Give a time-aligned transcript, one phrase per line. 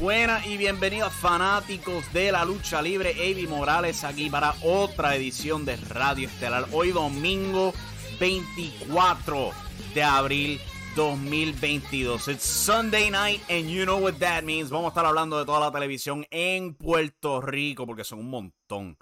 [0.00, 3.10] Buenas y bienvenidos fanáticos de la lucha libre.
[3.10, 6.64] Avi Morales aquí para otra edición de Radio Estelar.
[6.72, 7.74] Hoy domingo
[8.18, 9.50] 24
[9.92, 10.58] de abril
[10.96, 12.28] 2022.
[12.28, 14.70] It's Sunday night and you know what that means.
[14.70, 18.96] Vamos a estar hablando de toda la televisión en Puerto Rico porque son un montón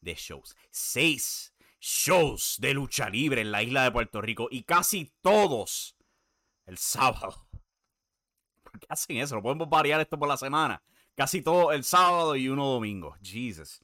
[0.00, 0.56] de shows.
[0.72, 5.94] Seis shows de lucha libre en la isla de Puerto Rico y casi todos
[6.66, 7.49] el sábado.
[8.90, 9.36] ¿Por qué hacen eso?
[9.36, 10.82] No podemos variar esto por la semana.
[11.16, 13.16] Casi todo el sábado y uno domingo.
[13.22, 13.82] Jesus.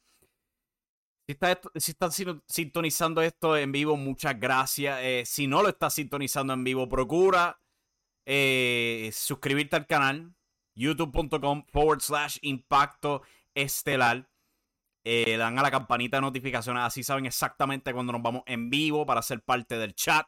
[1.26, 4.98] Si estás, si estás sintonizando esto en vivo, muchas gracias.
[5.02, 7.60] Eh, si no lo estás sintonizando en vivo, procura
[8.24, 10.34] eh, suscribirte al canal.
[10.74, 13.22] youtube.com forward slash impacto
[13.54, 14.28] estelar.
[15.04, 19.06] Eh, dan a la campanita de notificaciones, así saben exactamente cuando nos vamos en vivo
[19.06, 20.26] para ser parte del chat.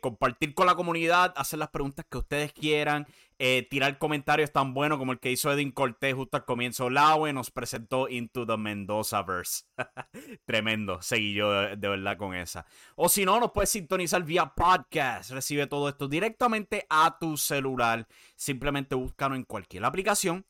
[0.00, 3.06] Compartir con la comunidad, hacer las preguntas que ustedes quieran,
[3.38, 6.88] eh, tirar comentarios tan buenos como el que hizo Edwin Cortés justo al comienzo.
[6.88, 9.64] Laue nos presentó Into the Mendoza Verse.
[10.46, 11.02] Tremendo.
[11.02, 12.64] Seguí yo de, verdad con esa.
[12.94, 15.32] O si no, nos puedes sintonizar vía podcast.
[15.32, 18.06] Recibe todo esto directamente a tu celular.
[18.36, 20.46] Simplemente búscalo en cualquier aplicación.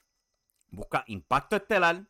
[0.68, 2.04] Busca Impacto Estelar.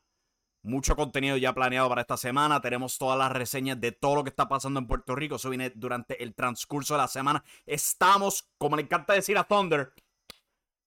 [0.62, 2.60] Mucho contenido ya planeado para esta semana.
[2.60, 5.36] Tenemos todas las reseñas de todo lo que está pasando en Puerto Rico.
[5.36, 7.42] Eso viene durante el transcurso de la semana.
[7.66, 9.92] Estamos, como le encanta decir a Thunder,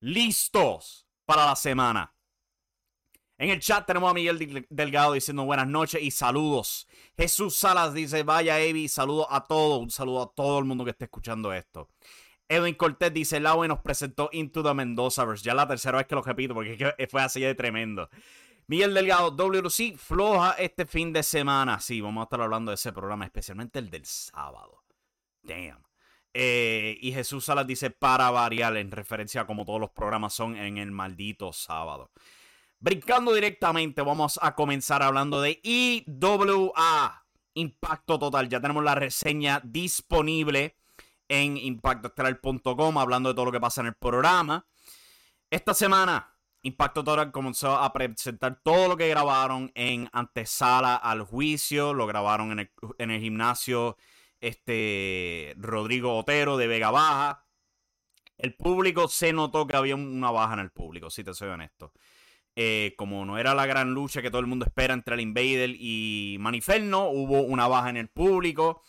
[0.03, 2.13] listos para la semana.
[3.37, 6.87] En el chat tenemos a Miguel Delgado diciendo buenas noches y saludos.
[7.17, 10.91] Jesús Salas dice, vaya Evi, saludo a todos, un saludo a todo el mundo que
[10.91, 11.89] esté escuchando esto.
[12.49, 15.43] Edwin Cortés dice, Laue nos presentó Into the Mendoza Verse.
[15.43, 18.09] Ya la tercera vez que lo repito porque fue así de tremendo.
[18.67, 21.79] Miguel Delgado, WC, floja este fin de semana.
[21.79, 24.83] Sí, vamos a estar hablando de ese programa, especialmente el del sábado.
[25.41, 25.92] Damn.
[26.33, 30.55] Eh, y Jesús Salas dice, para variar, en referencia a como todos los programas son
[30.55, 32.11] en el maldito sábado.
[32.79, 37.23] Brincando directamente, vamos a comenzar hablando de IWA.
[37.55, 38.49] Impacto Total.
[38.49, 40.75] Ya tenemos la reseña disponible
[41.27, 44.65] en impactoestelar.com, hablando de todo lo que pasa en el programa.
[45.49, 51.93] Esta semana, Impacto Total comenzó a presentar todo lo que grabaron en antesala al juicio.
[51.93, 53.97] Lo grabaron en el, en el gimnasio
[54.43, 57.47] este, Rodrigo Otero de Vega Baja.
[58.37, 61.93] El público se notó que había una baja en el público, si te soy honesto.
[62.55, 65.71] Eh, como no era la gran lucha que todo el mundo espera entre el Invader
[65.79, 68.83] y Maniferno, hubo una baja en el público.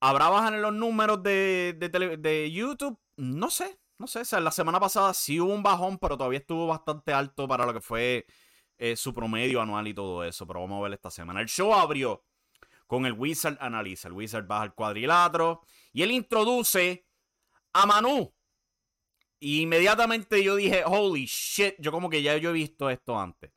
[0.00, 2.98] ¿Habrá baja en los números de, de, YouTube?
[3.18, 4.20] No sé, no sé.
[4.20, 7.66] O sea, la semana pasada sí hubo un bajón, pero todavía estuvo bastante alto para
[7.66, 8.26] lo que fue
[8.78, 10.46] eh, su promedio anual y todo eso.
[10.46, 11.42] Pero vamos a ver esta semana.
[11.42, 12.24] El show abrió
[12.90, 14.08] con el Wizard Analiza.
[14.08, 15.60] El Wizard baja el cuadrilátero
[15.92, 17.06] y él introduce
[17.72, 18.34] a Manu
[19.38, 23.52] y inmediatamente yo dije, holy shit, yo como que ya yo he visto esto antes.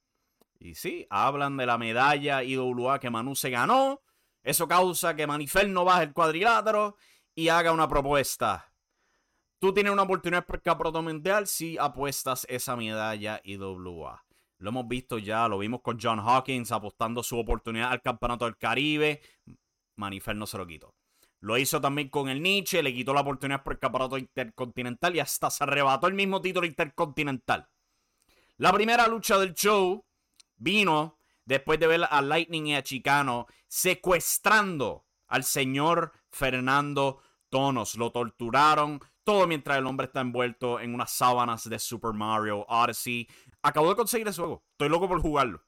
[0.60, 4.04] Y sí, hablan de la medalla IWA que Manu se ganó.
[4.44, 6.96] Eso causa que Manifer no baje el cuadrilátero
[7.34, 8.72] y haga una propuesta.
[9.58, 14.24] Tú tienes una oportunidad para mundial si apuestas esa medalla IWA.
[14.64, 18.56] Lo hemos visto ya, lo vimos con John Hawkins apostando su oportunidad al campeonato del
[18.56, 19.22] Caribe.
[19.98, 20.96] Manifer no se lo quitó.
[21.42, 25.20] Lo hizo también con el Nietzsche, le quitó la oportunidad por el campeonato intercontinental y
[25.20, 27.68] hasta se arrebató el mismo título intercontinental.
[28.56, 30.06] La primera lucha del show
[30.56, 37.96] vino después de ver a Lightning y a Chicano secuestrando al señor Fernando Tonos.
[37.96, 43.28] Lo torturaron todo mientras el hombre está envuelto en unas sábanas de Super Mario Odyssey.
[43.62, 44.64] Acabo de conseguir ese juego.
[44.72, 45.64] Estoy loco por jugarlo.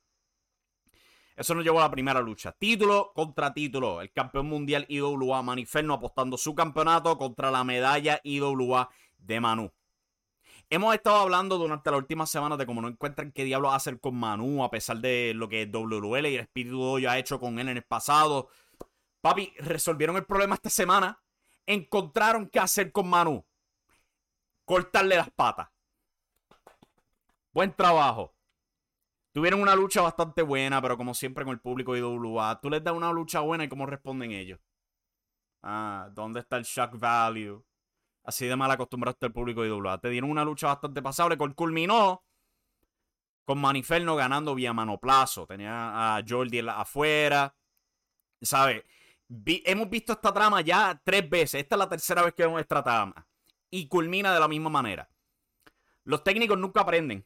[1.35, 2.53] Eso nos llevó a la primera lucha.
[2.53, 4.01] Título contra título.
[4.01, 9.73] El campeón mundial IWA Maniferno apostando su campeonato contra la medalla IWA de Manu.
[10.69, 14.15] Hemos estado hablando durante las últimas semanas de cómo no encuentran qué diablos hacer con
[14.15, 17.69] Manu, a pesar de lo que WL y el Espíritu ya ha hecho con él
[17.69, 18.49] en el pasado.
[19.21, 21.21] Papi, resolvieron el problema esta semana.
[21.65, 23.45] Encontraron qué hacer con Manu.
[24.65, 25.69] Cortarle las patas.
[27.51, 28.35] Buen trabajo.
[29.31, 32.83] Tuvieron una lucha bastante buena, pero como siempre con el público de IWA, tú les
[32.83, 34.59] das una lucha buena y cómo responden ellos.
[35.61, 37.65] Ah, ¿dónde está el shock value?
[38.23, 39.99] Así de mal acostumbraste al público de IWA.
[39.99, 41.37] Te dieron una lucha bastante pasable.
[41.37, 42.23] Culminó
[43.45, 45.45] con Maniferno ganando vía manoplazo.
[45.45, 47.55] Tenía a Jordi afuera.
[48.41, 48.83] ¿Sabes?
[49.29, 51.61] Hemos visto esta trama ya tres veces.
[51.61, 53.27] Esta es la tercera vez que vemos esta trama.
[53.69, 55.09] Y culmina de la misma manera.
[56.03, 57.25] Los técnicos nunca aprenden.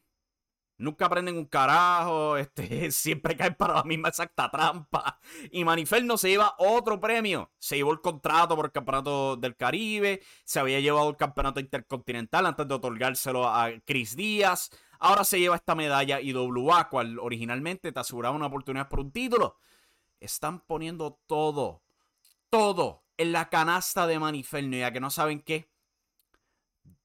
[0.80, 5.20] Nunca aprenden un carajo, este, siempre caen para la misma exacta trampa.
[5.50, 7.50] Y Maniferno se lleva otro premio.
[7.58, 12.46] Se llevó el contrato por el Campeonato del Caribe, se había llevado el Campeonato Intercontinental
[12.46, 14.70] antes de otorgárselo a Chris Díaz.
[14.98, 19.56] Ahora se lleva esta medalla IWA, cual originalmente te aseguraba una oportunidad por un título.
[20.18, 21.82] Están poniendo todo,
[22.50, 24.76] todo en la canasta de Maniferno.
[24.76, 25.70] Ya que no saben qué,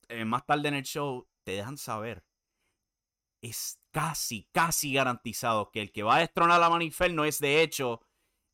[0.09, 2.25] eh, más tarde en el show te dejan saber
[3.49, 8.01] es casi, casi garantizado que el que va a destronar a Maniferno es de hecho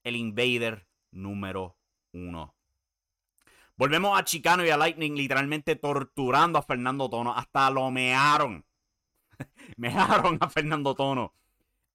[0.04, 1.78] el Invader número
[2.12, 2.56] uno.
[3.76, 7.34] Volvemos a Chicano y a Lightning literalmente torturando a Fernando Tono.
[7.34, 8.66] Hasta lo mearon.
[9.78, 11.34] mearon a Fernando Tono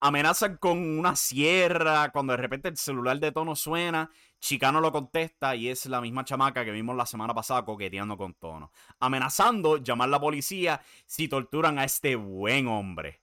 [0.00, 2.10] amenazan con una sierra.
[2.12, 6.25] Cuando de repente el celular de Tono suena, Chicano lo contesta y es la misma
[6.25, 8.71] chamaca que vimos la semana pasada coqueteando con Tono.
[9.00, 13.23] Amenazando llamar a la policía si torturan a este buen hombre.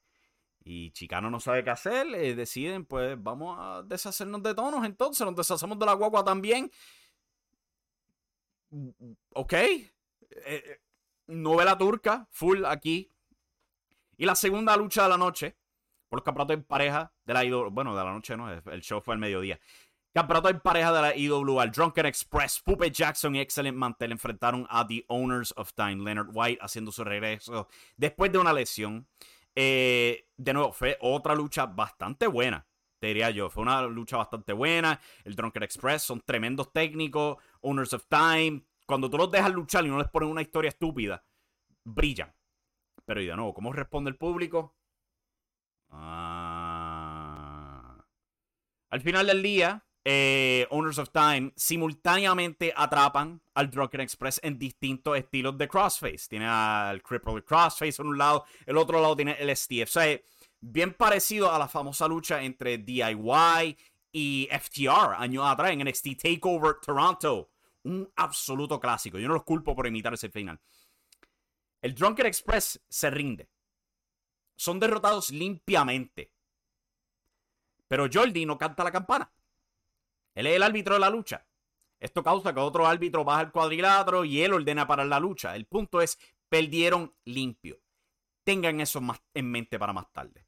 [0.65, 5.25] Y Chicano no sabe qué hacer, eh, deciden, pues vamos a deshacernos de tonos, entonces
[5.25, 6.71] nos deshacemos de la guagua también.
[9.33, 9.53] Ok.
[9.53, 9.89] Eh,
[10.31, 10.81] eh,
[11.27, 13.11] novela turca, full aquí.
[14.17, 15.57] Y la segunda lucha de la noche
[16.07, 17.69] por los campeonatos en pareja de la IWA.
[17.69, 19.59] Bueno, de la noche no, el show fue al mediodía.
[20.13, 21.65] Campeonato en pareja de la IWA.
[21.67, 26.03] Drunken Express, Pupe Jackson y Excellent Mantel enfrentaron a The Owners of Time.
[26.03, 27.67] Leonard White haciendo su regreso
[27.97, 29.07] después de una lesión.
[29.55, 32.67] Eh, de nuevo, fue otra lucha bastante buena,
[32.99, 33.49] te diría yo.
[33.49, 34.99] Fue una lucha bastante buena.
[35.23, 37.37] El Drunken Express son tremendos técnicos.
[37.61, 38.63] Owners of Time.
[38.85, 41.25] Cuando tú los dejas luchar y no les pones una historia estúpida,
[41.83, 42.31] brillan.
[43.05, 44.75] Pero y de nuevo, ¿cómo responde el público?
[45.89, 46.83] Ah.
[48.91, 55.17] Al final del día, eh, Owners of Time simultáneamente atrapan al Drunken Express en distintos
[55.17, 56.27] estilos de crossface.
[56.29, 59.83] Tiene al Crippled Crossface en un lado, el otro lado tiene el STF.
[59.83, 60.19] O sea,
[60.59, 63.77] bien parecido a la famosa lucha entre DIY
[64.11, 67.49] y FTR años atrás en NXT Takeover Toronto.
[67.83, 69.19] Un absoluto clásico.
[69.19, 70.59] Yo no los culpo por imitar ese final.
[71.81, 73.49] El Drunken Express se rinde
[74.55, 76.31] son derrotados limpiamente.
[77.87, 79.31] Pero Jordi no canta la campana.
[80.35, 81.45] Él es el árbitro de la lucha.
[81.99, 85.55] Esto causa que otro árbitro baja el cuadrilátero y él ordena parar la lucha.
[85.55, 87.79] El punto es, perdieron limpio.
[88.43, 90.45] Tengan eso más en mente para más tarde.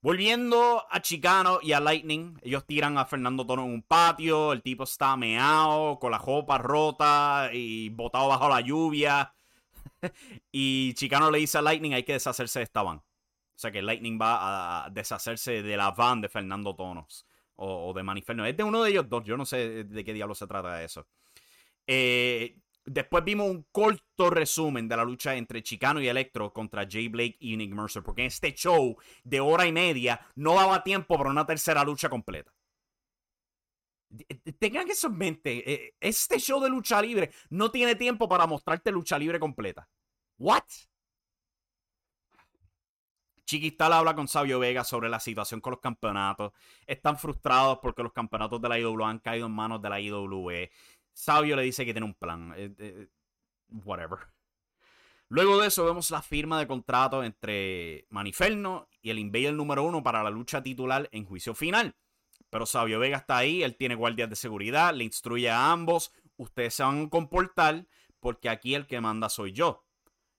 [0.00, 4.62] Volviendo a Chicano y a Lightning, ellos tiran a Fernando Tono en un patio, el
[4.62, 9.34] tipo está meado, con la ropa rota y botado bajo la lluvia.
[10.52, 12.98] y Chicano le dice a Lightning, hay que deshacerse de esta van.
[12.98, 13.04] O
[13.56, 17.26] sea que Lightning va a deshacerse de la van de Fernando Tonos
[17.58, 18.46] o, de Maniferno.
[18.46, 19.24] Es de uno de ellos dos.
[19.24, 21.06] Yo no sé de qué diablo se trata eso.
[21.86, 27.08] Eh, después vimos un corto resumen de la lucha entre Chicano y Electro contra Jay
[27.08, 28.02] Blake y Nick Mercer.
[28.02, 32.08] Porque en este show de hora y media no daba tiempo para una tercera lucha
[32.08, 32.52] completa.
[34.58, 35.72] Tengan eso en mente.
[35.72, 39.88] Eh, este show de lucha libre no tiene tiempo para mostrarte lucha libre completa.
[40.38, 40.64] ¿What?
[43.48, 46.52] Chiquistal habla con Sabio Vega sobre la situación con los campeonatos.
[46.86, 50.70] Están frustrados porque los campeonatos de la IWA han caído en manos de la IWE.
[51.14, 52.52] Sabio le dice que tiene un plan.
[52.54, 53.08] Eh, eh,
[53.70, 54.18] whatever.
[55.30, 60.02] Luego de eso vemos la firma de contrato entre Maniferno y el Invader número uno
[60.02, 61.96] para la lucha titular en juicio final.
[62.50, 66.74] Pero Sabio Vega está ahí, él tiene guardias de seguridad, le instruye a ambos, ustedes
[66.74, 67.86] se van a comportar
[68.20, 69.87] porque aquí el que manda soy yo.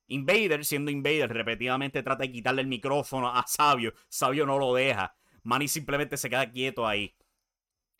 [0.10, 3.94] Invader, siendo Invader, repetidamente trata de quitarle el micrófono a Sabio.
[4.10, 5.16] Sabio no lo deja.
[5.44, 7.16] Manny simplemente se queda quieto ahí.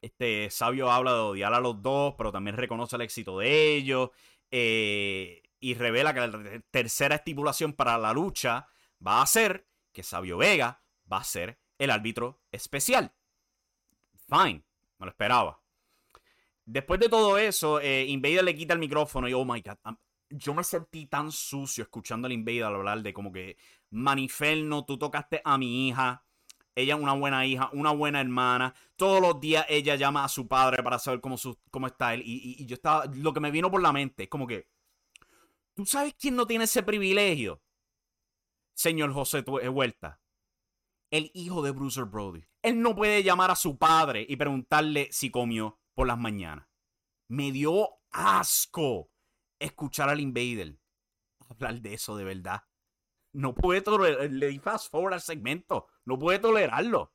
[0.02, 4.10] Este Sabio habla de odiar a los dos, pero también reconoce el éxito de ellos.
[4.52, 8.68] Eh, y revela que la tercera estipulación para la lucha
[9.06, 13.14] va a ser que Sabio Vega va a ser el árbitro especial.
[14.28, 14.64] Fine,
[14.98, 15.62] me lo esperaba.
[16.66, 19.78] Después de todo eso, eh, Invader le quita el micrófono y oh my god,
[20.30, 23.58] yo me sentí tan sucio escuchando al Invader hablar de como que
[23.92, 26.24] Maniferno, tú tocaste a mi hija.
[26.76, 28.74] Ella es una buena hija, una buena hermana.
[28.96, 31.36] Todos los días ella llama a su padre para saber cómo,
[31.72, 32.22] cómo está él.
[32.24, 34.70] Y, yo estaba, lo que me vino por la mente es como que,
[35.74, 37.62] ¿tú sabes quién no tiene ese privilegio?
[38.76, 40.22] Señor José Huerta,
[41.12, 42.46] el hijo de Bruce Brody.
[42.62, 46.68] Él no puede llamar a su padre y preguntarle si comió por las mañanas.
[47.28, 49.10] Me dio asco
[49.60, 50.78] escuchar al Invader
[51.50, 52.64] hablar de eso de verdad.
[53.34, 55.88] No puede tolerar, le di fast forward al segmento.
[56.06, 57.14] No puede tolerarlo.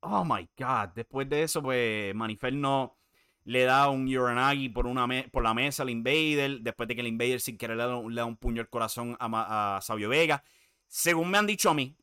[0.00, 0.90] Oh my god.
[0.94, 2.98] Después de eso, pues Maniferno
[3.44, 6.60] le da un Uranagi por, una por la mesa al Invader.
[6.60, 10.08] Después de que el Invader sin querer le da, un puño al corazón a, Sabio
[10.08, 10.42] Vega.
[10.86, 11.96] Según me han dicho a mí,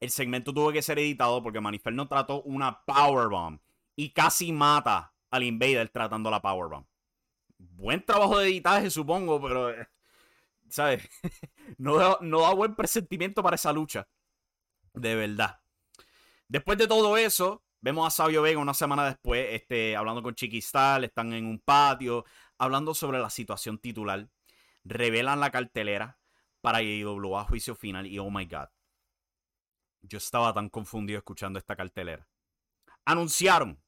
[0.00, 3.60] el segmento tuvo que ser editado porque Maniferno trató una powerbomb
[3.94, 6.86] y casi mata al Invader tratando la powerbomb
[7.70, 9.88] buen trabajo de editaje, supongo, pero, eh,
[10.68, 11.08] ¿sabes?
[11.78, 14.08] no, da, no da buen presentimiento para esa lucha.
[14.94, 15.60] De verdad.
[16.48, 21.04] Después de todo eso, vemos a Sabio Vega una semana después, este, hablando con Chiquistal,
[21.04, 22.24] están en un patio,
[22.58, 24.28] hablando sobre la situación titular.
[24.84, 26.18] Revelan la cartelera
[26.60, 28.68] para IWA juicio final y oh my god.
[30.02, 32.28] Yo estaba tan confundido escuchando esta cartelera.
[33.04, 33.81] Anunciaron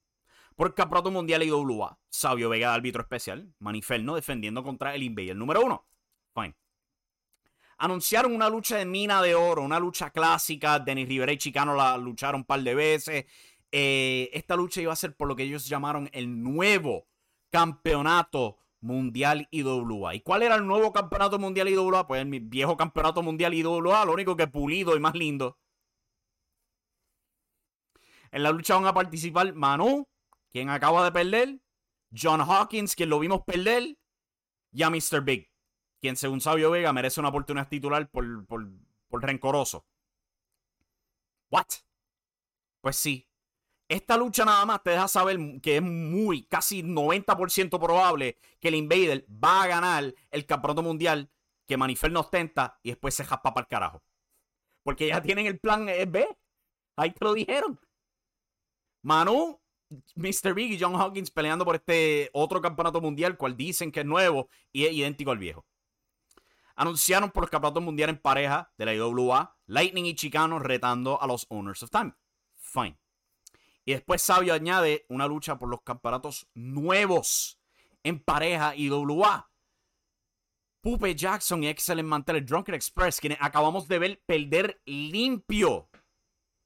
[0.54, 1.98] por Campeonato Mundial IWA.
[2.08, 3.52] Sabio Vega de árbitro especial.
[3.58, 5.86] Maniferno defendiendo contra el Invader número uno.
[6.34, 6.56] Fine.
[7.78, 10.78] Anunciaron una lucha de mina de oro, una lucha clásica.
[10.78, 13.24] Denis Rivera y Chicano la lucharon un par de veces.
[13.72, 17.08] Eh, esta lucha iba a ser por lo que ellos llamaron el nuevo
[17.50, 20.14] campeonato mundial IWA.
[20.14, 22.06] ¿Y cuál era el nuevo campeonato mundial IWA?
[22.06, 25.58] Pues el viejo campeonato mundial IWA, lo único que pulido y más lindo.
[28.30, 30.08] En la lucha van a participar Manu,
[30.54, 31.60] quien acaba de perder,
[32.16, 33.98] John Hawkins, quien lo vimos perder,
[34.70, 35.20] y a Mr.
[35.24, 35.50] Big,
[36.00, 38.64] quien según Sabio Vega merece una oportunidad titular por, por,
[39.08, 39.84] por rencoroso.
[41.50, 41.66] ¿What?
[42.80, 43.28] Pues sí.
[43.88, 48.76] Esta lucha nada más te deja saber que es muy, casi 90% probable que el
[48.76, 51.32] Invader va a ganar el campeonato mundial
[51.66, 54.04] que Manifer no ostenta y después se jaspa para el carajo.
[54.84, 56.28] Porque ya tienen el plan B.
[56.96, 57.80] Ahí te lo dijeron.
[59.02, 59.60] Manu
[60.14, 60.54] Mr.
[60.54, 64.48] Big y John Hawkins peleando por este otro campeonato mundial, cual dicen que es nuevo
[64.72, 65.64] y es idéntico al viejo.
[66.76, 71.26] Anunciaron por los campeonatos mundiales en pareja de la IWA, Lightning y Chicano retando a
[71.26, 72.14] los Owners of Time.
[72.56, 72.98] Fine.
[73.84, 77.60] Y después Sabio añade una lucha por los campeonatos nuevos
[78.02, 79.50] en pareja IWA.
[80.80, 85.88] Pupe Jackson y Excellent Mantel, Drunken Express, quienes acabamos de ver perder limpio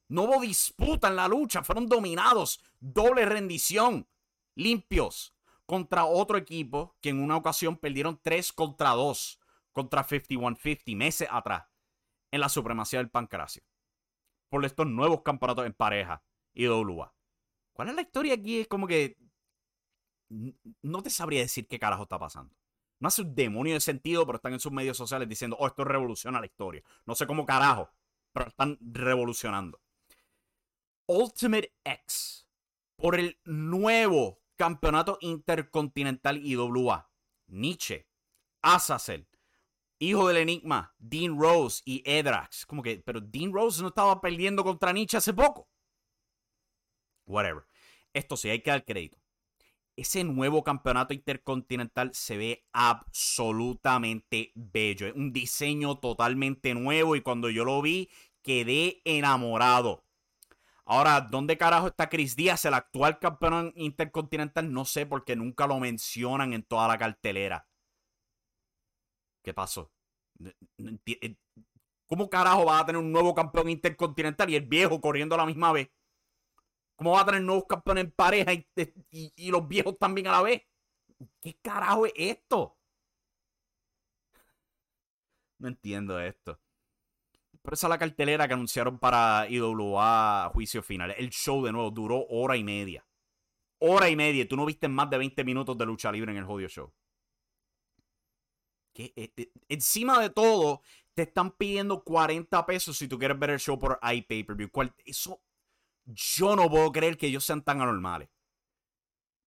[0.09, 2.63] no hubo disputa en la lucha, fueron dominados.
[2.81, 4.09] Doble rendición.
[4.55, 5.35] Limpios.
[5.67, 9.39] Contra otro equipo que en una ocasión perdieron 3 contra 2
[9.73, 11.67] contra 5150 meses atrás
[12.31, 13.63] en la supremacía del pancracio.
[14.49, 16.23] Por estos nuevos campeonatos en pareja
[16.55, 17.15] y WA.
[17.75, 18.61] ¿Cuál es la historia aquí?
[18.61, 19.19] Es como que
[20.83, 22.57] no te sabría decir qué carajo está pasando.
[22.99, 25.85] No hace un demonio de sentido, pero están en sus medios sociales diciendo, oh, esto
[25.85, 26.83] revoluciona la historia.
[27.07, 27.91] No sé cómo carajo,
[28.33, 29.81] pero están revolucionando.
[31.09, 32.47] Ultimate X
[32.97, 37.11] por el nuevo campeonato intercontinental IWA.
[37.47, 38.07] Nietzsche,
[38.61, 39.27] Azazel,
[39.99, 42.67] hijo del enigma, Dean Rose y Edrax.
[42.67, 45.71] Como que, pero Dean Rose no estaba perdiendo contra Nietzsche hace poco.
[47.27, 47.65] Whatever.
[48.13, 49.19] Esto sí, hay que dar crédito.
[49.97, 55.07] Ese nuevo campeonato intercontinental se ve absolutamente bello.
[55.07, 58.11] Es un diseño totalmente nuevo y cuando yo lo vi
[58.43, 60.05] quedé enamorado.
[60.91, 64.73] Ahora, ¿dónde carajo está Chris Díaz, el actual campeón intercontinental?
[64.73, 67.69] No sé, porque nunca lo mencionan en toda la cartelera.
[69.43, 69.93] ¿Qué pasó?
[70.43, 71.37] Eh,
[72.07, 75.45] ¿Cómo carajo va a tener un nuevo campeón intercontinental y el viejo corriendo a la
[75.45, 75.91] misma vez?
[76.97, 78.67] ¿Cómo va a tener nuevos campeones en pareja y,
[79.11, 80.63] y los viejos también a la vez?
[81.43, 82.79] ¿Qué carajo es esto?
[85.59, 86.59] No entiendo esto.
[87.63, 91.15] Pero esa es la cartelera que anunciaron para IWA Juicio Final.
[91.17, 93.07] El show de nuevo duró hora y media.
[93.79, 94.49] Hora y media.
[94.49, 96.93] Tú no viste más de 20 minutos de lucha libre en el jodido show.
[98.93, 100.83] que eh, eh, encima de todo,
[101.15, 104.71] te están pidiendo 40 pesos si tú quieres ver el show por iPay-Per-View.
[105.05, 105.43] Eso,
[106.05, 108.29] yo no puedo creer que ellos sean tan anormales.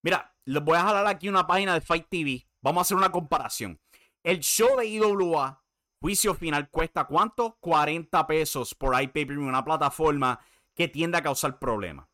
[0.04, 2.48] Mira, les voy a jalar aquí una página de Fight TV.
[2.62, 3.80] Vamos a hacer una comparación.
[4.24, 5.61] El show de IWA,
[6.02, 7.58] juicio final, cuesta ¿cuánto?
[7.62, 10.40] 40 pesos por iPay-Per-View, una plataforma
[10.74, 12.08] que tiende a causar problemas.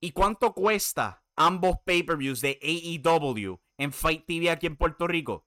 [0.00, 5.46] ¿Y cuánto cuesta ambos pay-per-views de AEW en Fight TV aquí en Puerto Rico?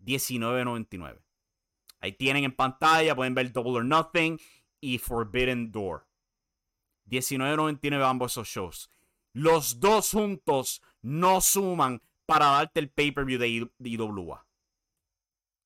[0.00, 1.22] 19.99.
[2.00, 4.38] Ahí tienen en pantalla, pueden ver Double or Nothing
[4.80, 6.06] y Forbidden Door.
[7.08, 8.90] 19.99 ambos esos shows.
[9.32, 14.46] Los dos juntos no suman para darte el pay-per-view de IWA.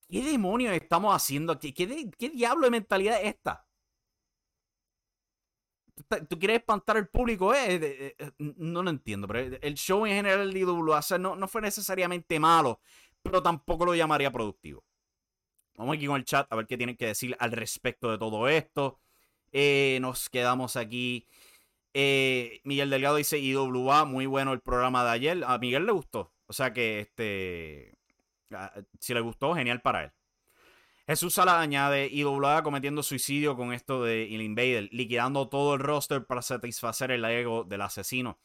[0.09, 1.73] ¿Qué demonios estamos haciendo aquí?
[1.73, 3.67] ¿Qué, ¿Qué, diablo de mentalidad es esta?
[6.29, 7.55] ¿Tú quieres espantar al público?
[7.55, 11.49] Eh, eh, eh, no lo entiendo, pero el show en general de IWA no, no
[11.49, 12.81] fue necesariamente malo,
[13.23, 14.85] pero tampoco lo llamaría productivo.
[15.77, 18.49] Vamos aquí con el chat a ver qué tienen que decir al respecto de todo
[18.49, 19.01] esto.
[19.53, 21.27] Eh, nos quedamos aquí.
[21.95, 25.45] Eh, Miguel Delgado dice IWA, muy bueno el programa de ayer.
[25.47, 26.35] A Miguel le gustó.
[26.47, 27.96] O sea que este.
[28.99, 30.13] Si le gustó, genial para él.
[31.07, 36.27] Jesús Sala añade IWA cometiendo suicidio con esto de El Invader, liquidando todo el roster
[36.27, 38.41] para satisfacer el ego del asesino.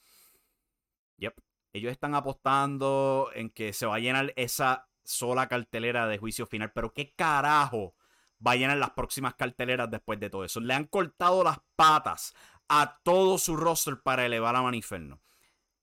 [1.17, 1.39] Yep.
[1.73, 6.71] Ellos están apostando en que se va a llenar esa sola cartelera de juicio final.
[6.71, 7.95] Pero qué carajo
[8.37, 10.59] vayan en las próximas carteleras después de todo eso.
[10.59, 12.35] Le han cortado las patas
[12.67, 15.21] a todo su roster para elevar a Maniferno.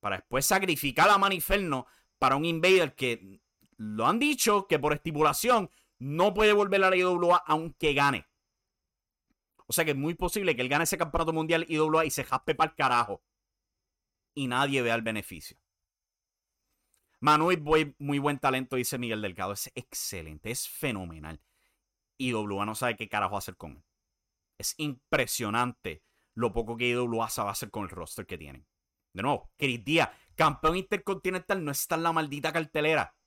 [0.01, 1.87] Para después sacrificar a Maniferno
[2.19, 3.41] para un Invader que
[3.79, 8.27] lo han dicho que por estipulación no puede volver a la IWA aunque gane.
[9.67, 12.25] O sea que es muy posible que él gane ese campeonato mundial IWA y se
[12.25, 13.23] jaspe para el carajo.
[14.35, 15.59] Y nadie vea el beneficio.
[17.21, 17.51] Manu
[17.99, 19.53] muy buen talento, dice Miguel Delgado.
[19.53, 21.41] Es excelente, es fenomenal.
[22.19, 23.85] IWA no sabe qué carajo hacer con él.
[24.59, 26.03] Es impresionante
[26.35, 28.67] lo poco que IWA sabe hacer con el roster que tienen.
[29.13, 33.18] De nuevo, Chris Díaz, campeón intercontinental, no está en la maldita cartelera.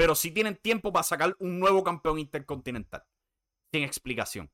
[0.00, 3.04] Pero sí tienen tiempo para sacar un nuevo campeón intercontinental.
[3.70, 4.50] Sin explicación.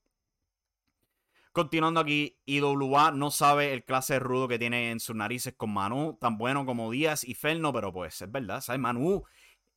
[1.53, 6.19] Continuando aquí, IWA no sabe el clase rudo que tiene en sus narices con Manu,
[6.21, 8.81] tan bueno como Díaz y Ferno, pero pues es verdad, ¿sabes?
[8.81, 9.23] Manu,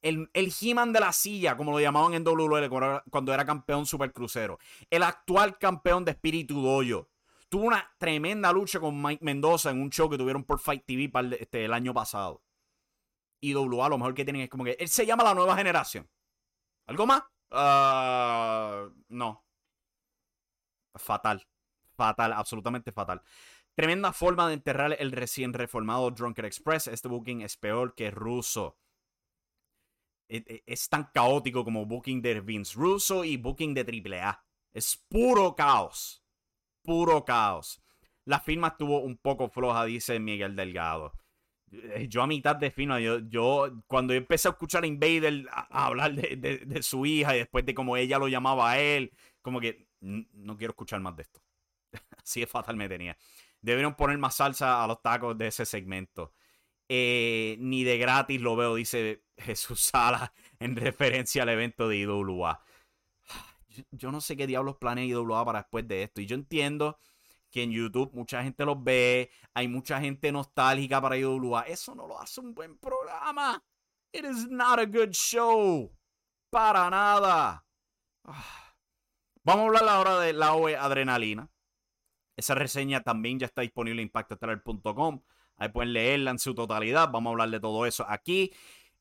[0.02, 2.68] el, el He-Man de la silla, como lo llamaban en WWE
[3.12, 4.58] cuando era campeón supercrucero,
[4.90, 7.10] el actual campeón de Espíritu Doyo,
[7.48, 11.12] tuvo una tremenda lucha con Mike Mendoza en un show que tuvieron por Fight TV
[11.40, 12.42] este, el año pasado.
[13.42, 16.10] IWA lo mejor que tienen es como que él se llama la nueva generación.
[16.88, 17.24] ¿Algo más?
[17.52, 19.46] Uh, no.
[20.96, 21.46] Fatal
[22.00, 23.22] fatal, absolutamente fatal.
[23.76, 26.88] Tremenda forma de enterrar el recién reformado Drunken Express.
[26.88, 28.78] Este booking es peor que ruso.
[30.30, 34.44] E, e, es tan caótico como booking de Vince Russo y booking de AAA.
[34.74, 36.24] Es puro caos.
[36.84, 37.82] Puro caos.
[38.26, 41.14] La firma estuvo un poco floja, dice Miguel Delgado.
[41.72, 45.86] Eh, yo a mitad de firma, yo, yo cuando empecé a escuchar a Invader a,
[45.86, 49.88] hablar de, su hija y después de cómo ella lo llamaba a él, como que
[50.02, 51.42] no quiero escuchar más de esto.
[52.24, 53.18] Así es fatal me tenía.
[53.62, 56.34] Debieron poner más salsa a los tacos de ese segmento.
[56.88, 62.64] Eh, ni de gratis lo veo, dice Jesús Sala en referencia al evento de IWA.
[63.92, 66.22] Yo, no sé qué diablos planea IWA para después de esto.
[66.22, 66.98] Y yo entiendo
[67.50, 71.64] que en YouTube mucha gente los ve, hay mucha gente nostálgica para IWA.
[71.64, 73.64] Eso no lo hace un buen programa.
[74.12, 75.92] It is not a good show.
[76.50, 77.66] Para nada.
[78.26, 78.70] Ah.
[79.44, 81.50] Vamos a hablar ahora de la OE Adrenalina.
[82.36, 85.22] Esa reseña también ya está disponible en impactoestelar.com.
[85.58, 87.10] Ahí pueden leerla en su totalidad.
[87.12, 88.52] Vamos a hablar de todo eso aquí.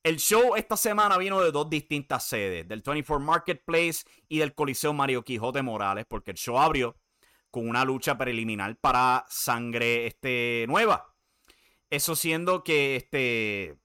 [0.02, 4.92] El show esta semana vino de dos distintas sedes, del 24 Marketplace y del Coliseo
[4.92, 6.96] Mario Quijote Morales, porque el show abrió
[7.50, 11.14] con una lucha preliminar para sangre este, nueva.
[11.90, 13.78] Eso siendo que este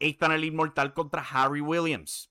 [0.00, 2.30] Ethan el Inmortal contra Harry Williams.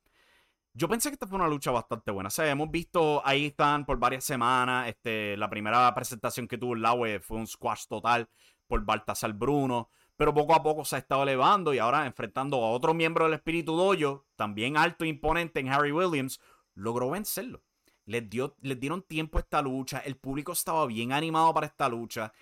[0.75, 2.29] Yo pensé que esta fue una lucha bastante buena.
[2.35, 4.89] O hemos visto ahí están por varias semanas.
[4.89, 8.27] Este, la primera presentación que tuvo el Laue fue un squash total
[8.67, 9.89] por Baltasar Bruno.
[10.15, 13.35] Pero poco a poco se ha estado elevando y ahora enfrentando a otro miembro del
[13.35, 16.39] Espíritu Doyo, también alto e imponente en Harry Williams,
[16.75, 17.63] logró vencerlo.
[18.05, 19.99] Les, dio, les dieron tiempo a esta lucha.
[19.99, 22.33] El público estaba bien animado para esta lucha.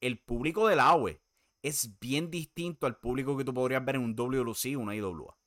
[0.00, 1.22] El público del AWE
[1.62, 5.40] es bien distinto al público que tú podrías ver en un WLC o una IWA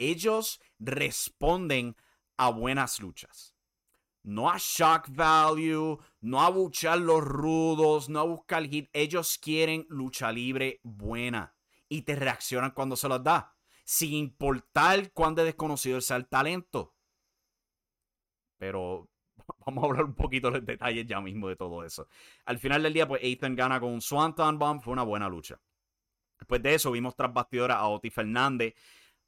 [0.00, 1.94] ellos responden
[2.38, 3.54] a buenas luchas.
[4.22, 8.88] No a shock value, no a buchar los rudos, no a buscar hit.
[8.94, 11.54] Ellos quieren lucha libre buena
[11.88, 13.54] y te reaccionan cuando se los da.
[13.84, 16.94] sin importar cuán desconocido sea el talento.
[18.60, 19.08] Pero
[19.66, 22.06] vamos a hablar un poquito de los detalles ya mismo de todo eso.
[22.44, 25.58] Al final del día, pues Ethan gana con un Swanton Bomb, fue una buena lucha.
[26.38, 28.74] Después de eso, vimos tras bastidora a Oti Fernández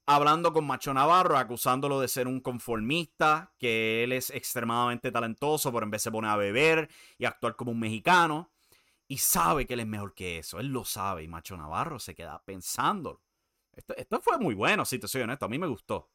[0.05, 5.85] hablando con Macho Navarro, acusándolo de ser un conformista, que él es extremadamente talentoso, pero
[5.85, 8.51] en vez se pone a beber y actuar como un mexicano.
[9.07, 11.23] Y sabe que él es mejor que eso, él lo sabe.
[11.23, 13.21] Y Macho Navarro se queda pensando.
[13.73, 16.09] Esto, esto fue muy bueno, si te soy honesto, a mí me gustó.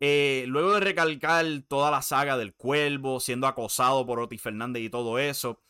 [0.00, 4.90] Eh, luego de recalcar toda la saga del cuervo, siendo acosado por Oti Fernández y
[4.90, 5.60] todo eso,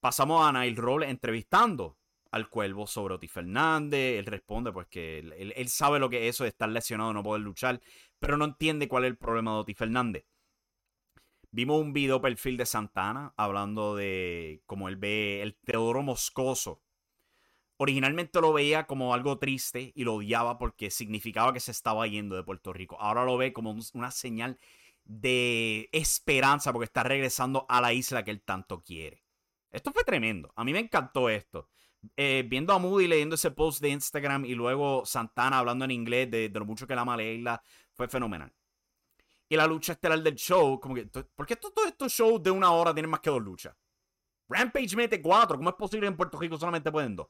[0.00, 1.96] pasamos a Nail Roll entrevistando
[2.32, 4.18] al cuervo sobre Oti Fernández.
[4.18, 7.42] Él responde pues que él, sabe lo que es eso de estar lesionado, no poder
[7.42, 7.80] luchar,
[8.18, 10.26] pero no entiende cuál es el problema de Oti Fernández.
[11.50, 16.82] Vimos un video perfil de Santana hablando de cómo él ve el Teodoro Moscoso.
[17.80, 22.34] Originalmente lo veía como algo triste y lo odiaba porque significaba que se estaba yendo
[22.34, 22.96] de Puerto Rico.
[23.00, 24.58] Ahora lo ve como una señal
[25.04, 29.22] de esperanza porque está regresando a la isla que él tanto quiere.
[29.70, 30.52] Esto fue tremendo.
[30.56, 31.68] A mí me encantó esto.
[32.16, 36.30] Eh, viendo a Moody leyendo ese post de Instagram y luego Santana hablando en inglés
[36.30, 37.62] de, lo mucho que la ama isla,
[37.94, 38.52] fue fenomenal.
[39.48, 42.72] Y la lucha estelar del show, como que, ¿por qué todos estos shows de una
[42.72, 43.74] hora tienen más que dos luchas?
[44.48, 47.28] Rampage mete cuatro, ¿cómo es posible en Puerto Rico solamente pueden dos?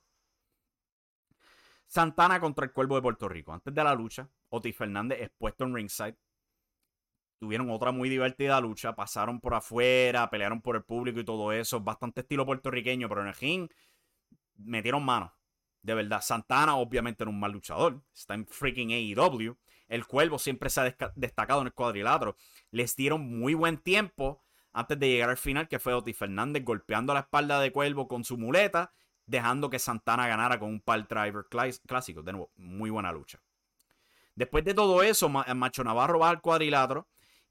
[1.88, 3.52] Santana contra el Cuervo de Puerto Rico.
[3.52, 6.16] Antes de la lucha, Otis Fernández expuesto en ringside.
[7.38, 11.80] Tuvieron otra muy divertida lucha, pasaron por afuera, pelearon por el público y todo eso.
[11.80, 13.70] Bastante estilo puertorriqueño, pero en el ring
[14.56, 15.34] metieron mano.
[15.82, 18.02] De verdad, Santana obviamente era un mal luchador.
[18.12, 19.56] Está en freaking AEW.
[19.88, 22.36] El Cuervo siempre se ha destacado en el cuadrilátero.
[22.70, 27.14] Les dieron muy buen tiempo antes de llegar al final, que fue Otis Fernández golpeando
[27.14, 28.92] la espalda de Cuervo con su muleta,
[29.28, 31.44] dejando que Santana ganara con un pal driver
[31.86, 32.22] clásico.
[32.22, 33.40] De nuevo, muy buena lucha.
[34.34, 37.06] Después de todo eso, Macho Navarro va al cuadrilátero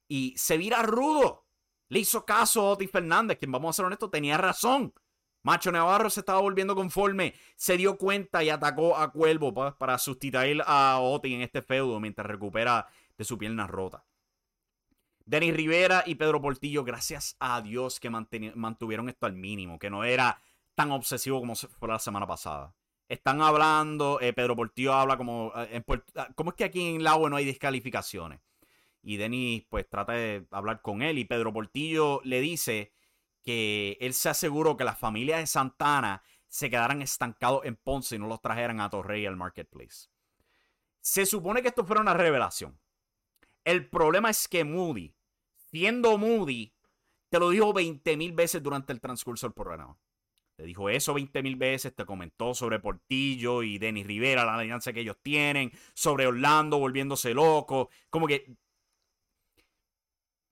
[0.07, 1.45] y se vira rudo.
[1.89, 4.93] Le hizo caso a Otis Fernández, quien vamos a ser honestos, tenía razón.
[5.43, 10.61] Macho Navarro se estaba volviendo conforme, se dio cuenta y atacó a Cuervo para sustituir
[10.65, 12.87] a Oti en este feudo mientras recupera
[13.17, 14.03] de su pierna rota.
[15.25, 20.03] Denis Rivera y Pedro Portillo, gracias a Dios que mantuvieron esto al mínimo, que no
[20.03, 20.41] era
[20.77, 22.75] tan obsesivo como fue la semana pasada.
[23.09, 25.83] Están hablando, eh, Pedro Portillo habla como, eh,
[26.15, 28.41] ah, ¿cómo es que aquí en Lago no hay descalificaciones?
[29.01, 32.91] Y Denis pues trata de hablar con él y Pedro Portillo le dice
[33.41, 38.19] que él se aseguró que las familias de Santana se quedaran estancados en Ponce y
[38.19, 40.09] no los trajeran a Torrey al marketplace.
[41.01, 42.79] Se supone que esto fuera una revelación.
[43.63, 45.15] El problema es que Moody,
[45.71, 46.71] siendo Moody,
[47.29, 49.97] te lo dijo 20 mil veces durante el transcurso del programa.
[50.58, 54.91] Te dijo eso 20 mil veces, te comentó sobre Portillo y Denis Rivera, la alianza
[54.91, 57.91] que ellos tienen, sobre Orlando volviéndose loco.
[58.10, 58.58] Como que.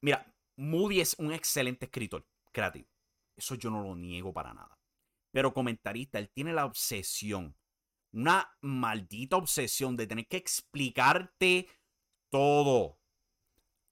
[0.01, 2.87] Mira, Moody es un excelente escritor creativo.
[3.35, 4.77] Eso yo no lo niego para nada.
[5.31, 7.55] Pero comentarista, él tiene la obsesión,
[8.13, 11.67] una maldita obsesión de tener que explicarte
[12.29, 12.99] todo.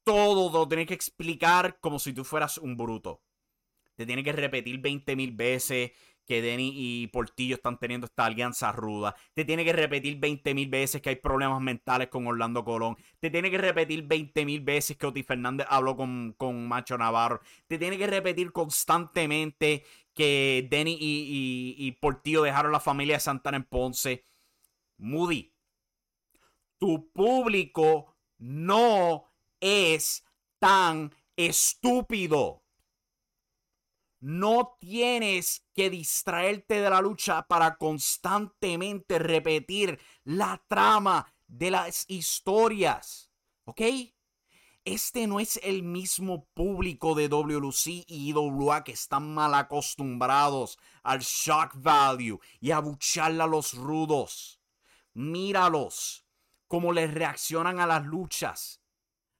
[0.05, 3.23] Todo lo tiene que explicar como si tú fueras un bruto.
[3.95, 5.91] Te tiene que repetir 20 mil veces
[6.25, 9.15] que Denny y Portillo están teniendo esta alianza ruda.
[9.33, 12.97] Te tiene que repetir 20 mil veces que hay problemas mentales con Orlando Colón.
[13.19, 17.41] Te tiene que repetir 20 mil veces que Oti Fernández habló con, con Macho Navarro.
[17.67, 23.57] Te tiene que repetir constantemente que Denny y, y Portillo dejaron la familia de Santana
[23.57, 24.25] en Ponce.
[24.97, 25.53] Moody,
[26.77, 29.25] tu público no
[29.59, 30.23] es
[30.59, 32.62] tan estúpido.
[34.23, 43.29] No tienes que distraerte de la lucha para constantemente repetir la trama de las historias.
[43.65, 43.81] ¿Ok?
[44.85, 51.19] Este no es el mismo público de WLC y IWA que están mal acostumbrados al
[51.19, 54.61] shock value y a bucharle a los rudos.
[55.13, 56.25] Míralos,
[56.69, 58.81] cómo les reaccionan a las luchas.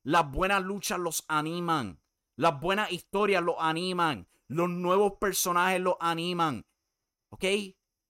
[0.04, 2.02] Las buenas luchas los animan.
[2.36, 4.28] Las buenas historias los animan.
[4.54, 6.68] Los nuevos personajes los animan.
[7.30, 7.44] ¿Ok?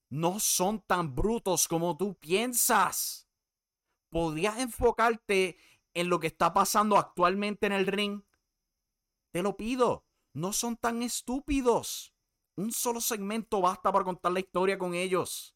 [0.10, 3.30] No son tan brutos como tú piensas.
[4.10, 5.58] ¿Podrías enfocarte
[5.94, 8.24] en lo que está pasando actualmente en el ring?
[9.32, 10.06] Te lo pido.
[10.34, 12.14] No son tan estúpidos.
[12.58, 15.56] Un solo segmento basta para contar la historia con ellos.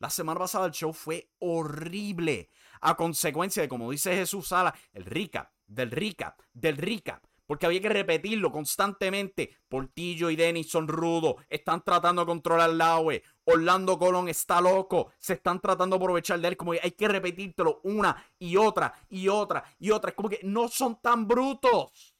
[0.00, 2.50] La semana pasada el show fue horrible.
[2.80, 7.24] A consecuencia de, como dice Jesús Sala, el recap, del recap, del recap.
[7.46, 9.58] Porque había que repetirlo constantemente.
[9.68, 13.22] Portillo y Dennis son rudos, están tratando de controlar la AWE.
[13.44, 16.56] Orlando Colón está loco, se están tratando de aprovechar de él.
[16.56, 20.10] Como hay que repetírtelo una y otra y otra y otra.
[20.10, 22.16] Es como que no son tan brutos.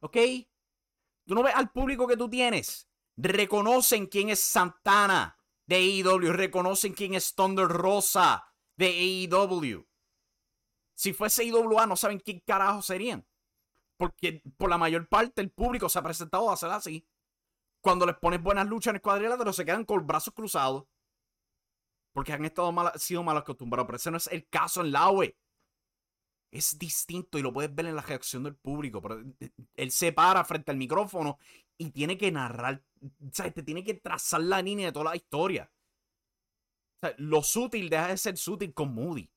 [0.00, 0.16] ¿Ok?
[1.26, 2.88] Tú no ves al público que tú tienes.
[3.16, 8.44] Reconocen quién es Santana de AEW, reconocen quién es Thunder Rosa
[8.76, 9.86] de AEW.
[10.94, 13.27] Si fuese IWA, no saben quién carajo serían.
[13.98, 17.06] Porque por la mayor parte el público se ha presentado a hacer así.
[17.82, 20.84] Cuando les pones buenas luchas en el cuadrilátero, se quedan con brazos cruzados.
[22.12, 23.86] Porque han estado mal, sido mal acostumbrados.
[23.86, 25.36] Pero ese no es el caso en la UE.
[26.50, 29.02] Es distinto y lo puedes ver en la reacción del público.
[29.02, 31.38] Pero eh, él se para frente al micrófono
[31.76, 32.84] y tiene que narrar.
[33.02, 35.70] O sea, te tiene que trazar la línea de toda la historia.
[37.16, 39.30] Lo sutil deja de ser sutil con Moody.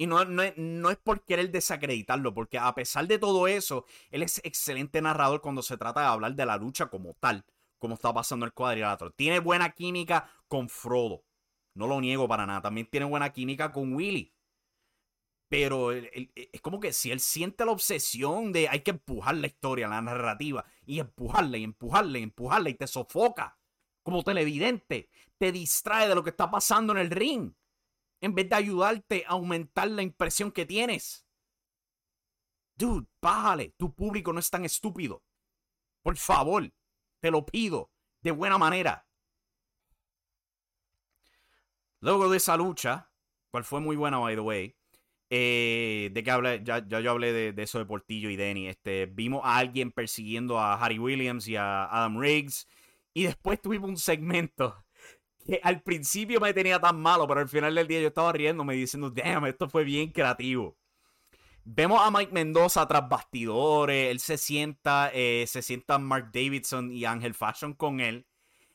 [0.00, 4.40] Y no, no, es por querer desacreditarlo, porque a pesar de todo eso, él es
[4.44, 7.44] excelente narrador cuando se trata de hablar de la lucha como tal,
[7.78, 9.10] como está pasando el cuadrilátero.
[9.10, 11.26] Tiene buena química con Frodo.
[11.74, 12.62] No lo niego para nada.
[12.62, 14.32] También tiene buena química con Willy.
[15.50, 19.86] Pero es como que si él siente la obsesión de hay que empujar la historia,
[19.86, 23.58] la narrativa, y empujarla y empujarla y empujarla y te sofoca
[24.02, 27.52] como televidente, te distrae de lo que está pasando en el ring
[28.20, 31.26] en vez de ayudarte a aumentar la impresión que tienes.
[32.76, 33.74] Dude, bájale.
[33.76, 35.22] Tu público no es tan estúpido.
[36.02, 36.72] Por favor,
[37.20, 37.90] te lo pido
[38.22, 39.06] de buena manera.
[42.00, 43.10] Luego de esa lucha,
[43.50, 44.76] cual fue muy buena, by the way,
[45.28, 48.68] eh, de que hablé, ya, yo hablé de, eso de Portillo y Denny.
[48.68, 52.66] Este, vimos a alguien persiguiendo a Harry Williams y a Adam Riggs.
[53.12, 54.82] Y después tuvimos un segmento
[55.50, 58.74] que al principio me tenía tan malo, pero al final del día yo estaba riéndome
[58.74, 60.76] diciendo, damn, esto fue bien creativo.
[61.64, 67.04] Vemos a Mike Mendoza tras bastidores, él se sienta, eh, se sienta Mark Davidson y
[67.04, 68.28] Ángel Fashion con él.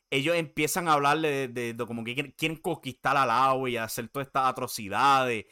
[0.09, 4.45] Ellos empiezan a hablarle de, como que quieren conquistar al agua y hacer todas estas
[4.45, 5.45] atrocidades.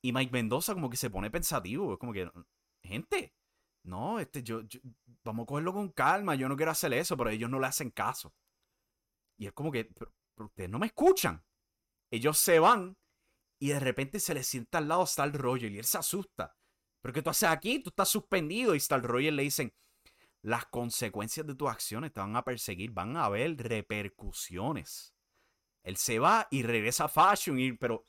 [0.00, 2.30] Y Mike Mendoza como que se pone pensativo, es como que,
[2.82, 3.34] gente,
[3.84, 4.62] no, este, yo,
[5.22, 7.90] vamos a cogerlo con calma, yo no quiero hacer eso, pero ellos no le hacen
[7.90, 8.34] caso.
[9.36, 9.90] Y es como que,
[10.36, 11.44] ustedes no me escuchan.
[12.10, 12.96] Ellos se van
[13.58, 16.56] y de repente se les sienta al lado Star Roger y él se asusta.
[17.00, 17.80] ¿Pero qué tú haces aquí?
[17.80, 18.74] Tú estás suspendido.
[18.74, 19.72] Y Star Roger le dicen,
[20.42, 25.14] las consecuencias de tus acciones te van a perseguir, van a haber repercusiones.
[25.82, 28.06] Él se va y regresa a Fashion, pero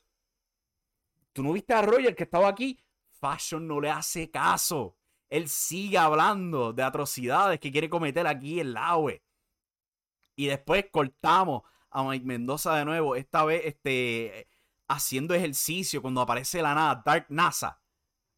[1.32, 2.78] tú no viste a Roger que estaba aquí.
[3.20, 4.96] Fashion no le hace caso.
[5.28, 8.96] Él sigue hablando de atrocidades que quiere cometer aquí en la
[10.36, 11.62] Y después cortamos
[11.94, 14.48] a Mike Mendoza de nuevo, esta vez este,
[14.88, 17.80] haciendo ejercicio cuando aparece la nada, Dark NASA,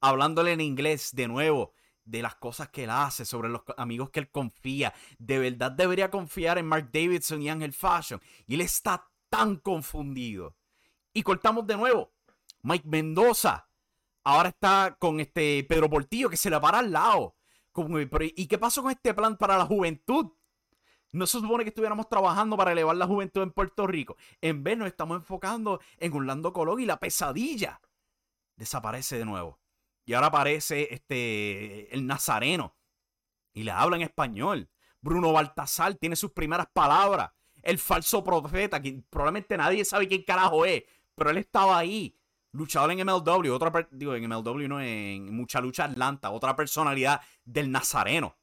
[0.00, 1.72] hablándole en inglés de nuevo
[2.04, 4.94] de las cosas que él hace, sobre los amigos que él confía.
[5.18, 8.20] De verdad debería confiar en Mark Davidson y Angel Fashion.
[8.46, 10.54] Y él está tan confundido.
[11.12, 12.12] Y cortamos de nuevo.
[12.62, 13.68] Mike Mendoza
[14.22, 17.36] ahora está con este Pedro Portillo que se le para al lado.
[18.36, 20.30] ¿Y qué pasó con este plan para la juventud?
[21.16, 24.18] No se supone que estuviéramos trabajando para elevar la juventud en Puerto Rico.
[24.42, 27.80] En vez nos estamos enfocando en Orlando Colón y la pesadilla
[28.54, 29.58] desaparece de nuevo.
[30.04, 32.76] Y ahora aparece este, el Nazareno
[33.54, 34.68] y le habla en español.
[35.00, 37.30] Bruno Baltasar tiene sus primeras palabras.
[37.62, 42.14] El falso profeta, que probablemente nadie sabe quién carajo es, pero él estaba ahí.
[42.52, 47.72] Luchador en MLW, otra, digo, en MLW no, en mucha lucha Atlanta, otra personalidad del
[47.72, 48.36] Nazareno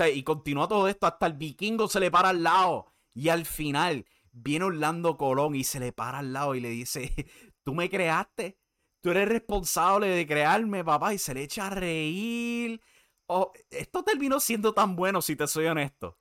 [0.00, 2.92] y continúa todo esto hasta el vikingo se le para al lado.
[3.14, 7.12] Y al final viene Orlando Colón y se le para al lado y le dice,
[7.62, 8.58] tú me creaste,
[9.00, 11.14] tú eres responsable de crearme, papá.
[11.14, 12.80] Y se le echa a reír.
[13.26, 16.18] Oh, esto terminó siendo tan bueno, si te soy honesto.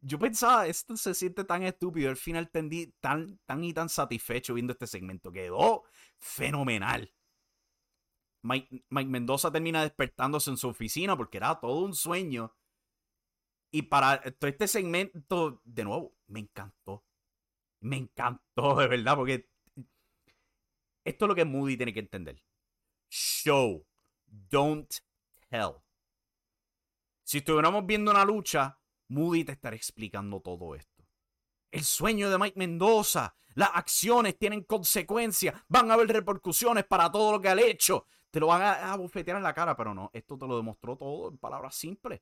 [0.00, 2.10] Yo pensaba, esto se siente tan estúpido.
[2.10, 5.32] Al final tendí tan, tan y tan satisfecho viendo este segmento.
[5.32, 5.84] Quedó
[6.18, 7.12] fenomenal.
[8.42, 12.54] Mike Mendoza termina despertándose en su oficina porque era todo un sueño
[13.74, 17.04] y para todo este segmento, de nuevo, me encantó.
[17.80, 19.50] Me encantó, de verdad, porque
[21.04, 22.40] esto es lo que Moody tiene que entender.
[23.10, 23.84] Show,
[24.26, 24.94] don't
[25.50, 25.82] tell.
[27.24, 31.04] Si estuviéramos viendo una lucha, Moody te estaría explicando todo esto.
[31.72, 37.32] El sueño de Mike Mendoza, las acciones tienen consecuencias, van a haber repercusiones para todo
[37.32, 38.06] lo que ha hecho.
[38.30, 40.96] Te lo van a, a bofetear en la cara, pero no, esto te lo demostró
[40.96, 42.20] todo en palabras simples.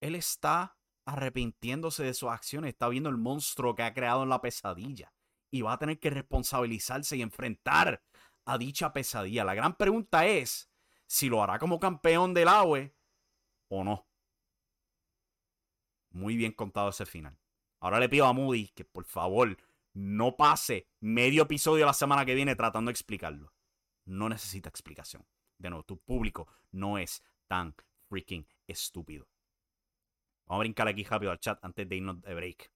[0.00, 4.40] Él está arrepintiéndose de sus acciones, está viendo el monstruo que ha creado en la
[4.40, 5.12] pesadilla
[5.50, 8.02] y va a tener que responsabilizarse y enfrentar
[8.44, 9.44] a dicha pesadilla.
[9.44, 10.70] La gran pregunta es
[11.06, 12.94] si lo hará como campeón del AWE
[13.68, 14.06] o no.
[16.10, 17.38] Muy bien contado ese final.
[17.80, 19.56] Ahora le pido a Moody que por favor
[19.92, 23.52] no pase medio episodio la semana que viene tratando de explicarlo.
[24.04, 25.26] No necesita explicación.
[25.58, 27.74] De nuevo, tu público no es tan
[28.08, 29.28] freaking estúpido.
[30.50, 32.72] Vamos a brincar aquí rápido al chat antes de irnos de break.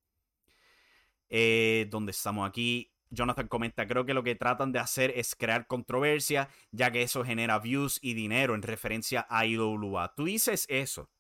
[1.29, 2.93] Eh, donde estamos aquí.
[3.11, 7.25] Jonathan comenta, creo que lo que tratan de hacer es crear controversia, ya que eso
[7.25, 10.15] genera views y dinero en referencia a IWA.
[10.15, 11.11] Tú dices eso.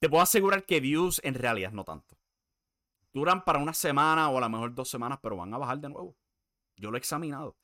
[0.00, 2.18] Te puedo asegurar que views en realidad no tanto.
[3.14, 5.88] Duran para una semana o a lo mejor dos semanas, pero van a bajar de
[5.88, 6.14] nuevo.
[6.76, 7.56] Yo lo he examinado.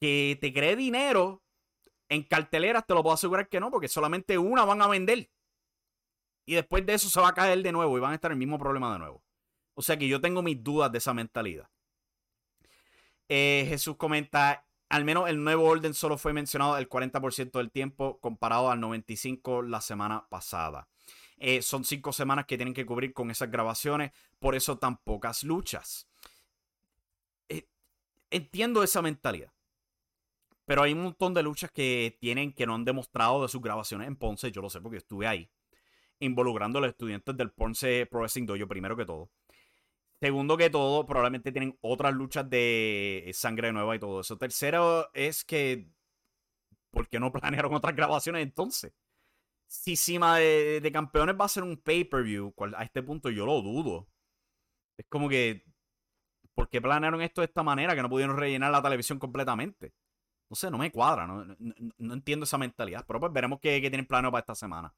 [0.00, 1.44] Que te cree dinero
[2.08, 5.30] en carteleras, te lo puedo asegurar que no, porque solamente una van a vender.
[6.46, 8.36] Y después de eso se va a caer de nuevo y van a estar en
[8.36, 9.22] el mismo problema de nuevo.
[9.74, 11.68] O sea que yo tengo mis dudas de esa mentalidad.
[13.28, 18.20] Eh, Jesús comenta, al menos el nuevo orden solo fue mencionado el 40% del tiempo
[18.20, 20.88] comparado al 95% la semana pasada.
[21.38, 25.42] Eh, son cinco semanas que tienen que cubrir con esas grabaciones, por eso tan pocas
[25.42, 26.08] luchas.
[27.48, 27.66] Eh,
[28.30, 29.52] entiendo esa mentalidad.
[30.64, 34.08] Pero hay un montón de luchas que tienen que no han demostrado de sus grabaciones
[34.08, 34.50] en Ponce.
[34.50, 35.48] Yo lo sé porque estuve ahí.
[36.20, 39.30] Involucrando a los estudiantes del Ponce Pro Wrestling Dojo, primero que todo.
[40.20, 44.38] Segundo que todo, probablemente tienen otras luchas de sangre nueva y todo eso.
[44.38, 45.90] Tercero es que.
[46.90, 48.92] ¿Por qué no planearon otras grabaciones entonces?
[49.66, 54.08] si Cima de, Campeones va a ser un pay-per-view, a este punto yo lo dudo.
[54.96, 55.64] Es como que,
[56.54, 59.92] ¿por qué planearon esto de esta manera que no pudieron rellenar la televisión completamente?
[60.48, 61.56] No sé, no me cuadra, no,
[62.14, 64.94] entiendo esa mentalidad, pero pues veremos qué, tienen planeado para esta semana.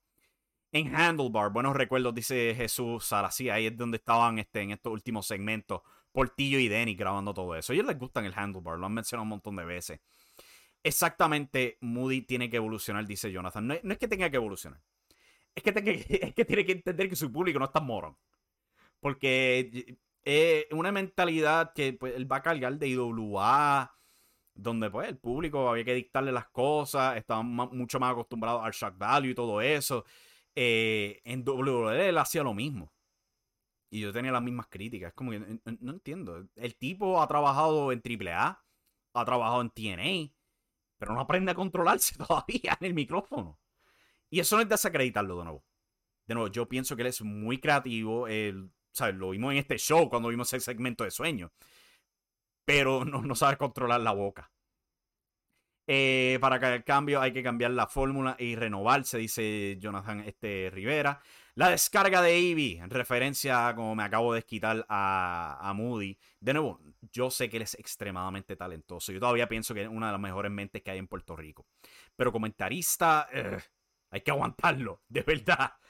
[0.70, 3.30] En Handlebar, buenos recuerdos, dice Jesús Sara.
[3.30, 5.80] Sí, ahí es donde estaban este, en estos últimos segmentos.
[6.12, 7.72] Portillo y Denny grabando todo eso.
[7.72, 10.00] A ellos les gustan el Handlebar, lo han mencionado un montón de veces
[10.82, 13.66] exactamente Moody tiene que evolucionar, dice Jonathan.
[13.66, 14.80] No, es que tenga que evolucionar.
[15.54, 15.70] Es que,
[16.36, 18.16] es tiene que entender que su público no está morón.
[19.00, 23.94] Porque es una mentalidad que pues, él va a cargar de IWA,
[24.54, 28.98] donde pues el público había que dictarle las cosas, estaban mucho más acostumbrados al shock
[28.98, 30.04] value y todo eso.
[30.60, 32.92] Eh, en WWE él hacía lo mismo.
[33.90, 35.10] Y yo tenía las mismas críticas.
[35.10, 36.48] Es como que no, entiendo.
[36.56, 38.60] El tipo ha trabajado en AAA,
[39.14, 40.34] ha trabajado en TNA,
[40.98, 43.60] pero no aprende a controlarse todavía en el micrófono.
[44.30, 45.64] Y eso no es desacreditarlo de nuevo.
[46.26, 48.26] De nuevo, yo pienso que él es muy creativo.
[48.26, 51.52] Lo vimos en este show cuando vimos el segmento de sueño.
[52.64, 54.50] Pero no, no sabe controlar la boca.
[55.90, 60.68] Eh, para que el cambio hay que cambiar la fórmula y renovarse, dice Jonathan este,
[60.70, 61.18] Rivera.
[61.54, 66.18] La descarga de Eevee, en referencia a como me acabo de quitar a, a Moody.
[66.38, 66.78] De nuevo,
[67.10, 69.12] yo sé que él es extremadamente talentoso.
[69.12, 71.66] Yo todavía pienso que es una de las mejores mentes que hay en Puerto Rico.
[72.14, 73.58] Pero comentarista, eh,
[74.10, 75.72] hay que aguantarlo, de verdad.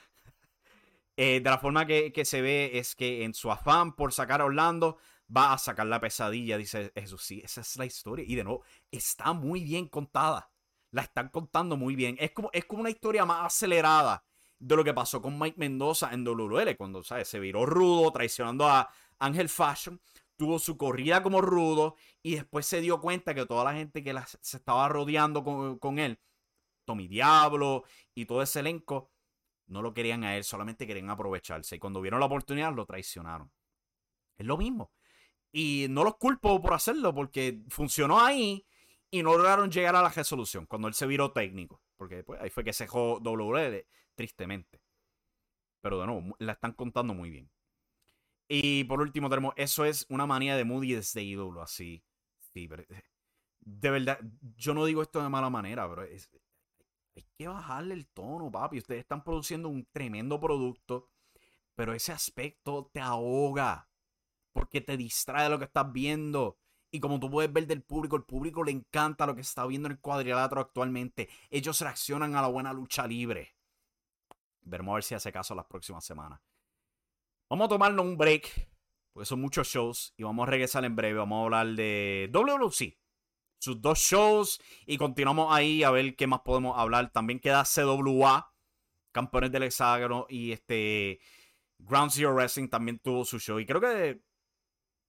[1.21, 4.45] Eh, de la forma que, se ve es que en su afán por sacar a
[4.45, 4.99] Orlando,
[5.35, 7.23] va a sacar la pesadilla, dice Jesús.
[7.23, 8.25] Sí, esa es la historia.
[8.27, 10.51] Y de nuevo, está muy bien contada.
[10.91, 12.17] La están contando muy bien.
[12.19, 14.25] Es como, es como una historia más acelerada
[14.59, 17.29] de lo que pasó con Mike Mendoza en WL, cuando ¿sabes?
[17.29, 20.01] se viró rudo, traicionando a Ángel Fashion
[20.39, 24.15] tuvo su corrida como rudo y después se dio cuenta que toda la gente que
[24.41, 25.43] se estaba rodeando
[25.79, 26.19] con, él,
[26.87, 29.11] Tommy Diablo y todo ese elenco,
[29.67, 31.77] no lo querían a él, solamente querían aprovecharse.
[31.77, 33.51] Y cuando vieron la oportunidad, lo traicionaron.
[34.39, 34.93] Es lo mismo.
[35.53, 38.67] Y no los culpo por hacerlo, porque funcionó ahí
[39.11, 41.83] y no lograron llegar a la resolución cuando él se viró técnico.
[41.97, 44.81] Porque después ahí fue que se dejó WL, tristemente.
[45.81, 47.51] Pero de nuevo, la están contando muy bien.
[48.49, 52.03] Y por último tenemos, eso es una manía de Moody desde ídolo, así.
[52.53, 52.85] Sí, pero,
[53.61, 54.19] de verdad,
[54.57, 56.31] yo no digo esto de mala manera, pero es,
[57.15, 58.79] hay que bajarle el tono, papi.
[58.79, 61.11] Ustedes están produciendo un tremendo producto,
[61.75, 63.88] pero ese aspecto te ahoga
[64.59, 66.59] porque te distrae de lo que estás viendo.
[66.91, 69.87] Y como tú puedes ver del público, el público le encanta lo que está viendo
[69.87, 71.29] en el cuadrilátero actualmente.
[71.49, 73.55] Ellos reaccionan a la buena lucha libre.
[74.63, 76.41] Veremos a ver si hace caso las próximas semanas.
[77.49, 78.69] Vamos a tomarnos un break,
[79.13, 81.19] porque son muchos shows, y vamos a regresar en breve.
[81.19, 82.99] Vamos a hablar de WWC,
[83.61, 87.13] sus dos shows, y continuamos ahí a ver qué más podemos hablar.
[87.13, 88.53] También queda CWA,
[89.13, 91.21] campeones del hexágono, y este
[91.79, 93.61] Ground Zero Wrestling también tuvo su show.
[93.61, 94.21] Y creo que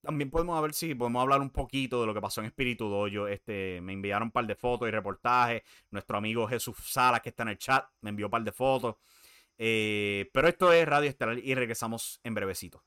[0.02, 3.28] también podemos ver si podemos hablar un poquito de lo que pasó en Espíritu Dojo.
[3.28, 5.64] Este, me enviaron un par de fotos y reportajes.
[5.91, 8.95] Nuestro amigo Jesús Salas, que está en el chat, me envió un par de fotos.
[9.58, 12.84] Eh, pero esto es Radio Estelar y regresamos en brevecito.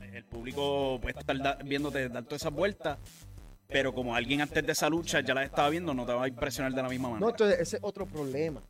[0.00, 2.98] El público puede estar viéndote dar todas esas vueltas
[3.68, 6.28] pero como alguien antes de esa lucha ya la estaba viendo, no te va a
[6.28, 7.20] impresionar de la misma manera.
[7.20, 8.60] No, entonces ese es otro problema.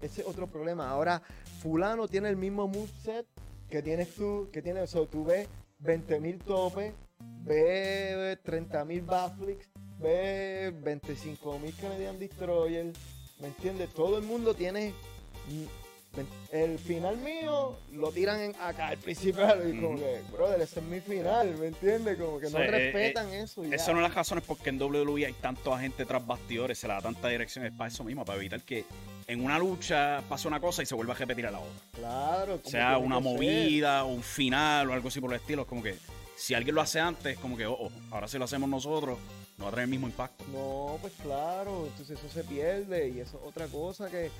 [0.00, 0.88] Ese es otro problema.
[0.88, 1.22] Ahora,
[1.60, 3.26] fulano tiene el mismo moveset
[3.68, 5.06] que tienes tú, que tiene eso.
[5.06, 5.46] Tú ves
[5.82, 6.92] 20.000 topes,
[7.44, 9.68] ves 30.000 backflips,
[9.98, 12.92] ves 25.000 Canadian Destroyer.
[13.40, 13.88] ¿Me entiendes?
[13.94, 14.92] Todo el mundo tiene
[16.52, 20.86] el final mío lo tiran en acá al principio y como que, brother, ese es
[20.86, 22.18] mi final, ¿me entiendes?
[22.18, 23.62] Como que no respetan eh, eso.
[23.64, 26.94] Eso no es las razones porque en WWE hay tanto gente tras bastidores, se le
[26.94, 28.84] da tanta dirección, es para eso mismo, para evitar que
[29.30, 31.72] en una lucha pase una cosa y se vuelva a repetir a la otra.
[31.92, 32.60] Claro.
[32.64, 35.96] Sea una movida, un final o algo así por el estilo, es como que
[36.36, 39.18] si alguien lo hace antes, como que, oh, oh, ahora si lo hacemos nosotros,
[39.56, 40.44] no va a tener el mismo impacto.
[40.52, 44.30] No, pues claro, entonces eso se pierde y eso es otra cosa que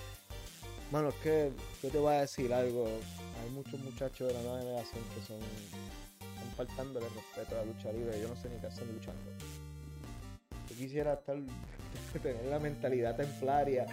[0.90, 1.52] Mano, es que
[1.84, 2.88] yo te voy a decir algo.
[2.88, 5.38] Hay muchos muchachos de la nueva generación que son.
[5.38, 8.20] están faltándole respeto a la lucha libre.
[8.20, 9.22] Yo no sé ni qué hacen luchando.
[10.68, 11.36] Yo quisiera estar.
[12.22, 13.86] tener la mentalidad templaria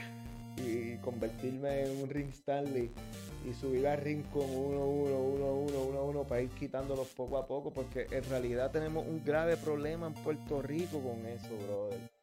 [0.58, 2.90] y convertirme en un ring Stanley
[3.50, 7.38] y subir al ring con uno, uno, uno, uno, uno, uno para ir quitándolos poco
[7.38, 12.18] a poco, porque en realidad tenemos un grave problema en Puerto Rico con eso, brother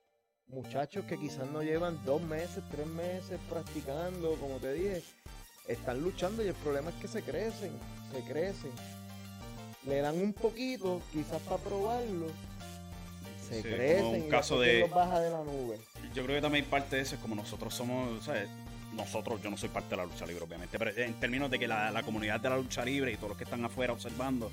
[0.48, 5.02] muchachos que quizás no llevan dos meses, tres meses practicando, como te dije,
[5.66, 7.72] están luchando y el problema es que se crecen,
[8.12, 8.70] se crecen.
[9.86, 12.26] Le dan un poquito, quizás para probarlo.
[13.48, 15.78] Se crecen un caso de, los baja de la nube.
[16.14, 18.48] Yo creo que también parte de eso es como nosotros somos, ¿sabes?
[18.94, 21.66] Nosotros, yo no soy parte de la lucha libre, obviamente, pero en términos de que
[21.66, 24.52] la, la comunidad de la lucha libre y todos los que están afuera observando,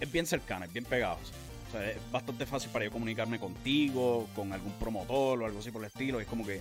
[0.00, 1.18] es bien cercana, es bien pegado
[1.80, 5.86] es bastante fácil para yo comunicarme contigo, con algún promotor o algo así por el
[5.86, 6.20] estilo.
[6.20, 6.60] Es como que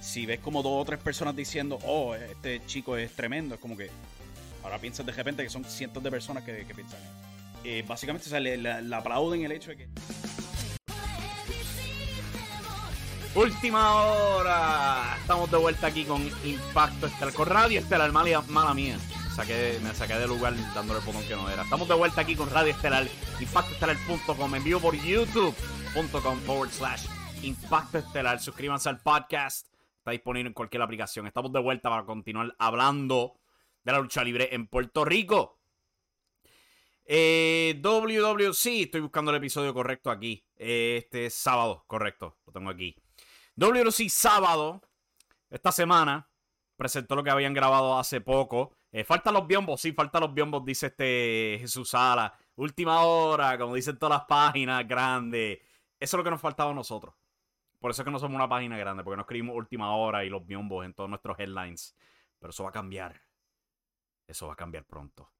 [0.00, 3.76] si ves como dos o tres personas diciendo, oh, este chico es tremendo, es como
[3.76, 3.90] que
[4.62, 7.00] ahora piensas de repente que son cientos de personas que, piensan
[7.64, 9.88] eh, básicamente o le, aplauden el hecho de que...
[13.34, 15.16] Última hora.
[15.20, 18.98] Estamos de vuelta aquí con Impacto Estelar, con Radio Estelar, mala, mala mía
[19.34, 21.62] saqué, me saqué de lugar dándole el botón que no era.
[21.62, 23.06] Estamos de vuelta aquí con Radio Estelar,
[23.40, 27.06] impactoestelar.com, en vivo por youtube.com forward slash
[27.42, 28.40] Impacto Estelar.
[28.40, 29.66] Suscríbanse al podcast,
[29.98, 31.26] está disponible en cualquier aplicación.
[31.26, 33.40] Estamos de vuelta para continuar hablando
[33.82, 35.58] de la lucha libre en Puerto Rico.
[37.04, 40.46] Eh, WWC, estoy buscando el episodio correcto aquí.
[40.54, 42.96] Este sábado, correcto, lo tengo aquí.
[43.56, 44.82] WWC sábado,
[45.50, 46.28] esta semana,
[46.76, 48.76] presentó lo que habían grabado hace poco.
[48.90, 52.36] Eh, faltan los biombos, sí, faltan los biombos, dice este Jesús Sala.
[52.56, 55.58] Última hora, como dicen todas las páginas grandes.
[55.98, 57.14] Eso es lo que nos faltaba a nosotros.
[57.78, 60.30] Por eso es que no somos una página grande, porque no escribimos última hora y
[60.30, 61.94] los biombos en todos nuestros headlines.
[62.38, 63.20] Pero eso va a cambiar.
[64.26, 65.30] Eso va a cambiar pronto.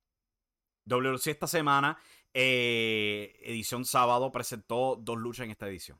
[0.85, 1.97] WC esta semana,
[2.35, 5.99] eh, edición sábado, presentó dos luchas en esta edición.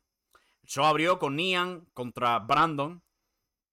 [0.65, 3.01] Show abrió con Nian contra Brandon.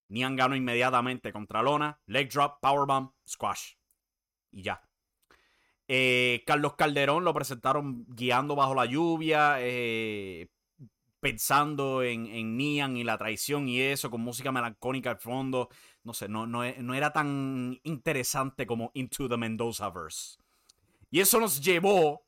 [0.08, 2.00] Nian ganó inmediatamente contra Lona.
[2.06, 3.74] Leg drop, powerbomb, squash.
[4.50, 4.82] Y ya.
[5.88, 10.48] Eh, Carlos Calderón lo presentaron guiando bajo la lluvia, eh,
[11.20, 15.68] pensando en, en, Nian y la traición y eso, con música melancónica al fondo.
[16.04, 20.38] No sé, no, no, no era tan interesante como Into the Mendoza Verse.
[21.10, 22.24] Y eso nos llevó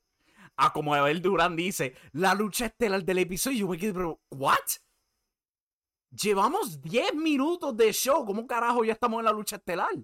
[0.57, 3.59] a, como Abel Durán dice, la lucha estelar del episodio.
[3.59, 4.59] Yo me quedé, pero, ¿what?
[6.11, 8.25] Llevamos 10 minutos de show.
[8.25, 9.95] ¿Cómo carajo ya estamos en la lucha estelar?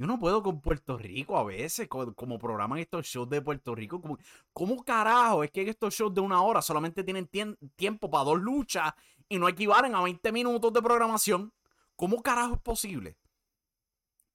[0.00, 4.00] Yo no puedo con Puerto Rico a veces, como, programan estos shows de Puerto Rico.
[4.00, 4.16] Como,
[4.52, 7.28] ¿Cómo carajo es que estos shows de una hora solamente tienen
[7.74, 8.92] tiempo para dos luchas
[9.28, 11.52] y no equivalen a 20 minutos de programación?
[11.96, 13.16] ¿Cómo carajo es posible?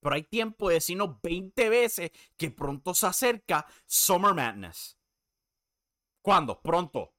[0.04, 4.97] Pero hay tiempo de decirnos 20 veces que pronto se acerca Summer Madness.
[6.22, 6.62] ¿Cuándo?
[6.62, 7.14] Pronto.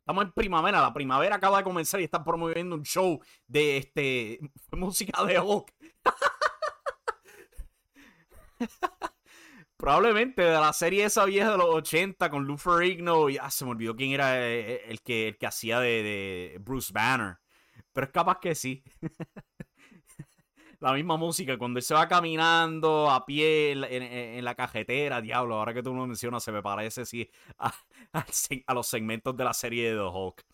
[0.00, 4.40] Estamos en primavera, la primavera acaba de comenzar y están promoviendo un show de este
[4.72, 5.72] música de Hulk.
[9.76, 13.30] Probablemente de la serie esa vieja de los 80 con Lou Ferrigno.
[13.30, 16.02] Y ah, se me olvidó quién era eh, eh, el, que, el que hacía de,
[16.02, 17.38] de, Bruce Banner.
[17.92, 18.82] Pero es capaz que sí.
[20.80, 21.56] la misma música.
[21.58, 26.06] Cuando él se va caminando a pie en, la cajetera, diablo, ahora que tú lo
[26.06, 30.44] mencionas, se me parece sí a, los segmentos de la serie de The Hulk.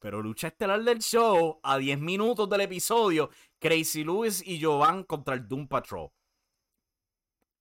[0.00, 5.34] Pero lucha estelar del show, a 10 minutos del episodio, Crazy Lewis y Jovan contra
[5.34, 6.10] el Doom Patrol.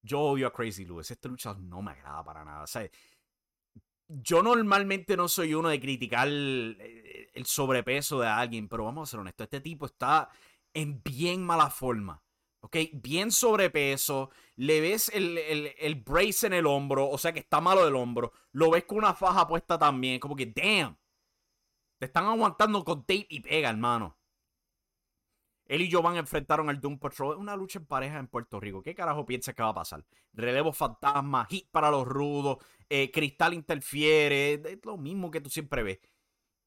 [0.04, 1.10] Yo odio a Crazy Lewis.
[1.12, 2.66] Esta lucha no me agrada para nada.
[4.08, 9.20] Yo normalmente no soy uno de criticar el, sobrepeso de alguien, pero vamos a ser
[9.20, 9.46] honestos.
[9.46, 10.30] Este tipo está
[10.78, 12.24] en bien mala forma.
[12.62, 12.78] ¿ok?
[12.94, 17.84] Bien sobrepeso, le ves el, el, brace en el hombro, o sea que está malo
[17.84, 20.98] del hombro, lo ves con una faja puesta también, como que, damn,
[21.98, 24.18] te están aguantando con tape y pega, hermano.
[25.66, 27.36] Él y Jovan enfrentaron al Doom Patrol.
[27.36, 28.82] Una lucha en pareja en Puerto Rico.
[28.82, 30.06] ¿Qué carajo piensas que va a pasar?
[30.32, 34.54] Relevo fantasma, hit para los rudos, eh, cristal interfiere.
[34.54, 36.00] Es lo mismo que tú siempre ves.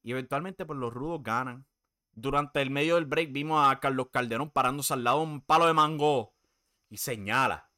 [0.03, 1.65] Y eventualmente, pues los rudos ganan.
[2.13, 5.67] Durante el medio del break vimos a Carlos Calderón parándose al lado de un palo
[5.67, 6.33] de mango.
[6.89, 7.69] Y señala.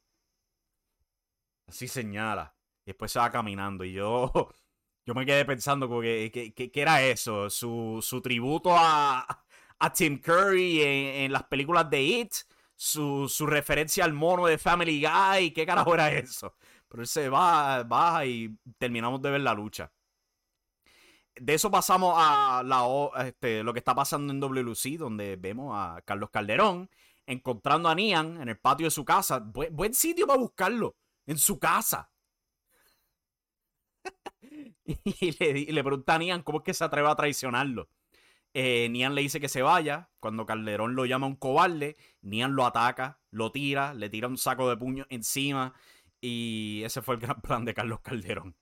[1.66, 2.54] Así señala.
[2.84, 3.84] Y después se va caminando.
[3.84, 4.32] Y yo.
[5.06, 7.50] Yo me quedé pensando, ¿qué, qué, era eso?
[7.50, 9.44] Su, su tributo a,
[9.78, 12.32] a Tim Curry en, las películas de It,
[12.74, 16.56] su, referencia al mono de Family Guy, ¿qué carajo era eso?
[16.88, 19.92] Pero él se va, va y terminamos de ver la lucha.
[21.36, 26.00] De eso pasamos a la, este, lo que está pasando en WLC, donde vemos a
[26.04, 26.88] Carlos Calderón
[27.26, 29.40] encontrando a Nian en el patio de su casa.
[29.40, 32.10] buen sitio para buscarlo, en su casa.
[34.84, 37.88] y, le, y le pregunta a Nian cómo es que se atreve a traicionarlo.
[38.54, 40.10] Eh, Nian le dice que se vaya.
[40.20, 44.68] Cuando Calderón lo llama un cobarde, Nian lo ataca, lo tira, le tira un saco
[44.68, 45.74] de puño encima.
[46.20, 48.56] Y ese fue el gran plan de Carlos Calderón.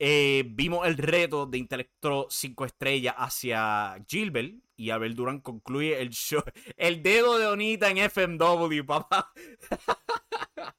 [0.00, 4.54] Eh, vimos el reto de Intelectro 5 estrellas hacia Gilbert.
[4.76, 6.42] Y Abel Durán concluye el show.
[6.76, 9.32] El dedo de Onita en FMW, papá.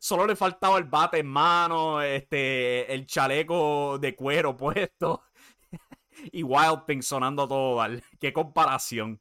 [0.00, 5.24] Solo le faltaba el bate en mano, este, el chaleco de cuero puesto
[6.32, 7.84] y Wild Thing sonando todo.
[8.20, 9.20] Qué comparación.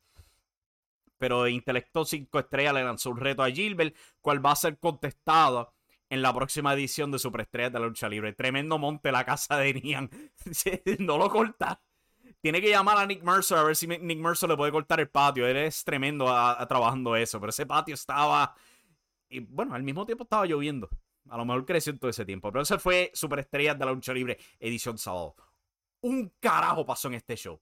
[1.17, 5.73] Pero Intelecto 5 Estrellas le lanzó un reto a Gilbert, cual va a ser contestado
[6.09, 8.33] en la próxima edición de Superestrellas de la Lucha Libre.
[8.33, 10.09] Tremendo monte la casa de Nian.
[10.99, 11.81] no lo corta.
[12.41, 15.09] Tiene que llamar a Nick Mercer a ver si Nick Mercer le puede cortar el
[15.09, 15.47] patio.
[15.47, 17.39] Él es tremendo a, trabajando eso.
[17.39, 18.55] Pero ese patio estaba.
[19.29, 20.89] Y bueno, al mismo tiempo estaba lloviendo.
[21.29, 22.51] A lo mejor creció en todo ese tiempo.
[22.51, 25.35] Pero ese fue Superestrellas de la Lucha Libre, edición sábado
[26.01, 27.59] un carajo pasó en este show.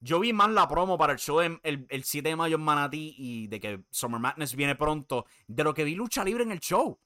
[0.00, 3.46] Yo vi más la promo para el show el, 7 de mayo en Manatí y
[3.46, 6.98] de que Summer Madness viene pronto, de lo que vi lucha libre en el show.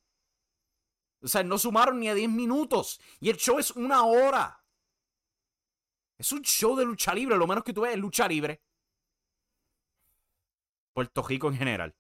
[1.23, 3.01] O sea, no sumaron ni a 10 minutos.
[3.21, 4.62] Y el show es una hora.
[6.19, 7.37] Es un show de lucha libre.
[7.37, 8.62] Lo menos que tú ves es lucha libre.
[10.93, 11.95] Puerto Rico en general.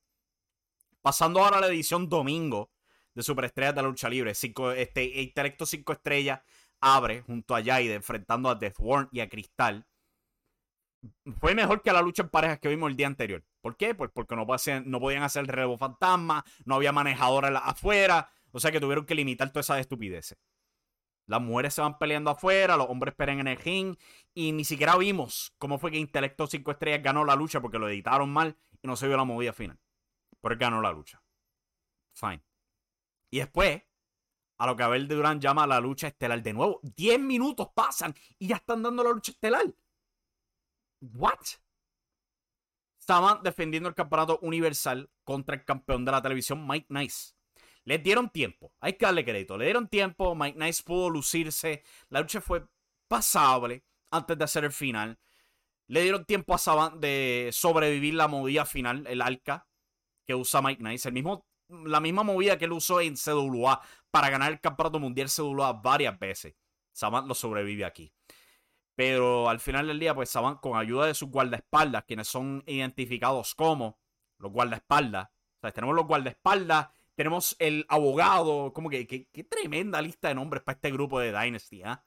[1.02, 2.70] Pasando ahora a la edición domingo
[3.14, 4.34] de Superestrellas de la Lucha Libre.
[4.34, 6.40] Cinco, este, Intelecto 5 estrellas
[6.80, 9.86] abre junto a Jaide enfrentando a Death Warren y a Cristal.
[11.38, 13.44] Fue mejor que la lucha en parejas que vimos el día anterior.
[13.60, 13.94] ¿Por qué?
[13.94, 18.72] Pues porque no, no podían hacer el relevo fantasma, no había manejadores afuera, o sea
[18.72, 20.38] que tuvieron que limitar todas esas estupideces.
[21.26, 23.98] Las mujeres se van peleando afuera, los hombres pelean en el ring
[24.32, 27.86] y ni siquiera vimos cómo fue que Intelecto 5 Estrellas ganó la lucha porque lo
[27.86, 29.78] editaron mal y no se vio la movida final.
[30.40, 31.22] Pero él ganó la lucha.
[32.14, 32.42] Fine.
[33.30, 33.82] Y después,
[34.56, 36.42] a lo que Abel Durán llama la lucha estelar.
[36.42, 39.66] De nuevo, 10 minutos pasan y ya están dando la lucha estelar.
[41.02, 41.44] ¿What?
[42.98, 47.35] Estaban defendiendo el campeonato universal contra el campeón de la televisión, Mike Nice.
[47.86, 48.72] Les dieron tiempo.
[48.80, 49.56] Hay que darle crédito.
[49.56, 50.34] Le dieron tiempo.
[50.34, 51.84] Mike Nice pudo lucirse.
[52.08, 52.66] La lucha fue
[53.08, 55.18] pasable antes de hacer el final.
[55.86, 59.68] Le dieron tiempo a Saban de sobrevivir la movida final, el arca
[60.26, 61.08] que usa Mike Nice.
[61.08, 63.80] El mismo la misma movida que él usó en CWA
[64.10, 66.54] para ganar el campeonato mundial CWA varias veces.
[66.92, 68.12] Saban lo sobrevive aquí.
[68.94, 73.54] Pero al final del día, pues Saban, con ayuda de sus guardaespaldas, quienes son identificados
[73.54, 73.98] como
[74.38, 75.28] los guardaespaldas.
[75.74, 80.90] Tenemos los guardaespaldas, tenemos el abogado, como que, qué tremenda lista de nombres para este
[80.92, 82.04] grupo de Dynasty, ¿ah?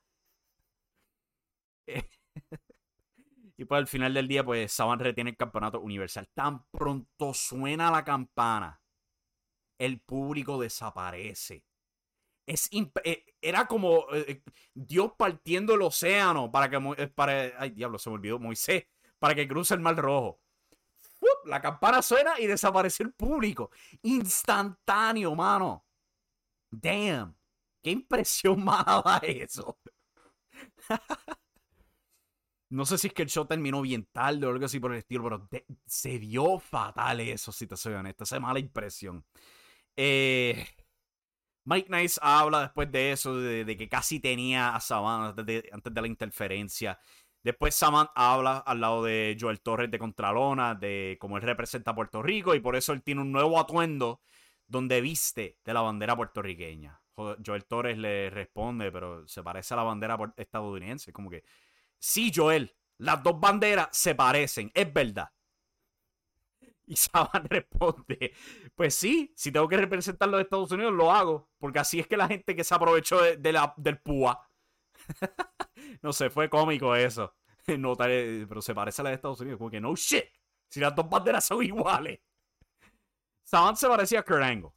[3.57, 6.29] y pues al final del día, pues Saban retiene el campeonato universal.
[6.33, 8.79] Tan pronto suena la campana
[9.79, 11.63] el público desaparece.
[12.45, 12.69] Es
[13.03, 14.43] eh, era como eh, eh,
[14.73, 18.85] Dios partiendo el océano para que para ay diablo se me olvidó Moisés
[19.19, 20.39] para que cruce el mar rojo.
[21.45, 23.71] La campana suena y desaparece el público.
[24.01, 25.85] Instantáneo, mano.
[26.69, 27.35] Damn.
[27.81, 29.79] Qué impresión más eso.
[32.69, 34.99] no sé si es que el show terminó bien tarde o algo así por el
[34.99, 35.49] estilo, pero
[35.85, 38.23] se vio fatal eso, si te soy honesto.
[38.23, 39.25] Esa mala impresión.
[39.95, 40.65] Eh,
[41.65, 45.45] Mike Nice habla después de eso, de, que casi tenía a Saban antes
[45.93, 46.99] de, la interferencia.
[47.43, 51.95] Después Saman habla al lado de Joel Torres de Contralona, de cómo él representa a
[51.95, 54.21] Puerto Rico y por eso él tiene un nuevo atuendo
[54.67, 57.01] donde viste de la bandera puertorriqueña.
[57.45, 61.11] Joel Torres le responde, pero se parece a la bandera estadounidense.
[61.11, 61.43] Como que,
[61.97, 65.29] sí, Joel, las dos banderas se parecen, es verdad.
[66.85, 68.33] Y Saban responde,
[68.75, 72.17] pues sí, si tengo que representar los Estados Unidos, lo hago, porque así es que
[72.17, 74.47] la gente que se aprovechó de, la, del PUA.
[76.01, 77.33] no sé, fue cómico eso.
[77.77, 80.25] No, pero se parece a la de Estados Unidos, como que no shit,
[80.69, 82.19] si las dos banderas son iguales.
[83.43, 84.71] Saban se parecía a Kurt Angle.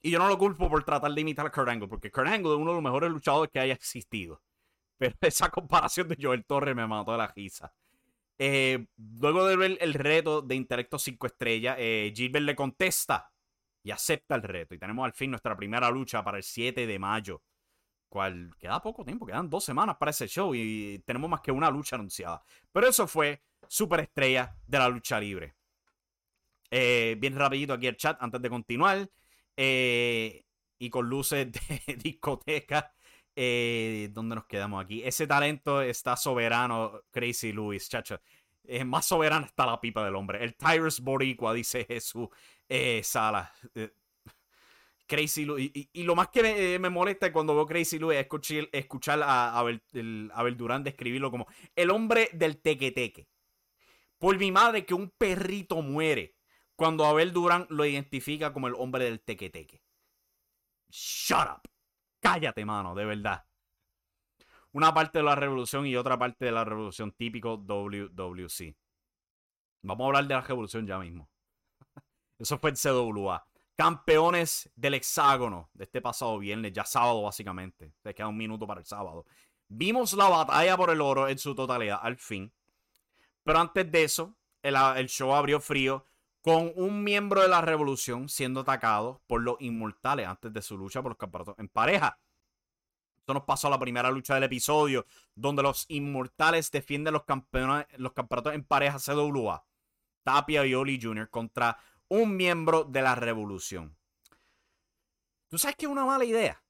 [0.00, 2.52] Y yo no lo culpo por tratar de imitar a Kurt Angle, porque Kurt Angle
[2.52, 4.42] es uno de los mejores luchadores que haya existido.
[4.98, 7.72] Pero esa comparación de Joel Torres me mató de la risa.
[8.38, 8.86] Eh,
[9.18, 13.32] luego de ver el reto de Intelecto 5 estrellas, eh, Gilbert le contesta
[13.82, 14.74] y acepta el reto.
[14.74, 17.42] Y tenemos al fin nuestra primera lucha para el 7 de mayo.
[18.08, 21.70] Cual queda poco tiempo, quedan dos semanas para ese show y tenemos más que una
[21.70, 22.42] lucha anunciada.
[22.72, 25.54] Pero eso fue superestrella de la lucha libre.
[26.70, 29.10] Eh, bien rapidito aquí el chat antes de continuar.
[30.80, 32.92] y con luces de discoteca.
[33.34, 35.02] Eh, ¿Dónde nos quedamos aquí?
[35.04, 38.20] Ese talento está soberano, Crazy Louis, chacho.
[38.64, 40.42] Es más soberano está la pipa del hombre.
[40.42, 42.28] El Tyrus Boricua, dice Jesús
[42.68, 43.52] eh, Sala.
[45.08, 45.70] Eh, Crazy Louis.
[45.74, 48.26] Y, lo más que me, molesta cuando veo Crazy Louis es
[48.72, 53.28] escuchar, a, Abel, Durán describirlo como el hombre del teque-teque.
[54.18, 56.34] Por mi madre que un perrito muere
[56.76, 59.82] cuando Abel Durán lo identifica como el hombre del teque-teque.
[60.90, 61.62] Shut up.
[62.20, 63.44] Cállate, mano, de verdad.
[64.72, 68.76] Una parte de la revolución y otra parte de la revolución típico WWC.
[69.82, 71.30] Vamos a hablar de la revolución ya mismo.
[72.38, 73.48] Eso fue el CWA.
[73.78, 77.92] Campeones del hexágono de este pasado viernes, ya sábado básicamente.
[78.02, 79.24] Se queda un minuto para el sábado.
[79.68, 82.52] Vimos la batalla por el oro en su totalidad, al fin.
[83.44, 84.74] Pero antes de eso, el,
[85.08, 86.04] show abrió frío
[86.42, 91.00] con un miembro de la revolución siendo atacado por los inmortales antes de su lucha
[91.00, 92.18] por los campeonatos en pareja.
[93.16, 95.06] Esto nos pasó a la primera lucha del episodio,
[95.36, 99.64] donde los inmortales defienden los, campeones, los campeonatos en pareja CWA.
[100.24, 101.30] Tapia y Oli Jr.
[101.30, 103.96] contra un miembro de la revolución.
[105.48, 106.62] ¿Tú sabes que es una mala idea?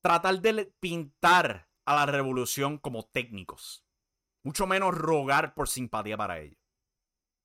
[0.00, 3.84] Tratar de pintar a la revolución como técnicos.
[4.42, 6.58] Mucho menos rogar por simpatía para ellos.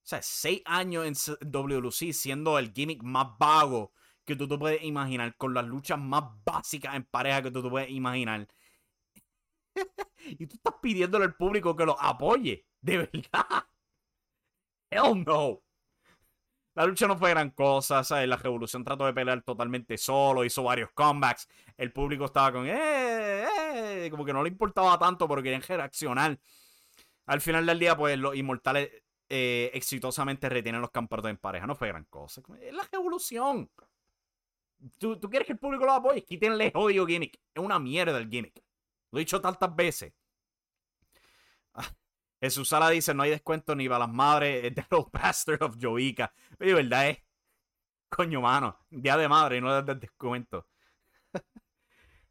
[0.03, 1.13] O sea, seis años en
[1.51, 3.93] WLC siendo el gimmick más vago
[4.25, 7.69] que tú te puedes imaginar, con las luchas más básicas en pareja que tú te
[7.69, 8.47] puedes imaginar.
[10.25, 12.65] y tú estás pidiéndole al público que lo apoye.
[12.81, 13.67] De verdad.
[14.91, 15.61] Hell no.
[16.75, 18.27] La lucha no fue gran cosa, ¿sabes?
[18.27, 21.47] La revolución trató de pelear totalmente solo, hizo varios comebacks.
[21.75, 26.39] El público estaba con, eh, eh, como que no le importaba tanto, pero querían reaccionar.
[27.25, 28.89] Al final del día, pues los inmortales
[29.29, 31.67] eh, exitosamente retienen los campeonatos en pareja.
[31.67, 32.41] No fue gran cosa.
[32.61, 33.69] Es la revolución.
[34.97, 36.23] ¿Tú, quieres que el público lo apoye?
[36.23, 37.39] Quítenle odio gimmick.
[37.53, 38.63] Es una mierda el gimmick.
[39.11, 40.13] Lo he dicho tantas veces.
[42.41, 46.33] Jesús Sala dice: No hay descuento ni para las madres de los Bastard of Joica.
[46.59, 47.09] Oye, ¿verdad?
[47.09, 47.19] Es
[48.09, 48.79] coño, mano.
[48.89, 50.67] Día de madre y no de descuento.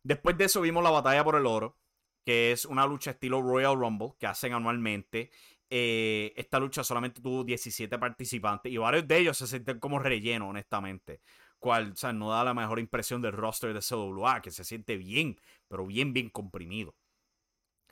[0.02, 1.76] Después de eso vimos la batalla por el oro,
[2.24, 5.30] que es una lucha estilo Royal Rumble que hacen anualmente.
[5.70, 10.48] Eh, esta lucha solamente tuvo 17 participantes y varios de ellos se sienten como relleno,
[10.48, 11.20] honestamente.
[11.58, 14.96] Cual, o sea, no da la mejor impresión del roster de CWA, que se siente
[14.96, 16.94] bien, pero bien, bien comprimido.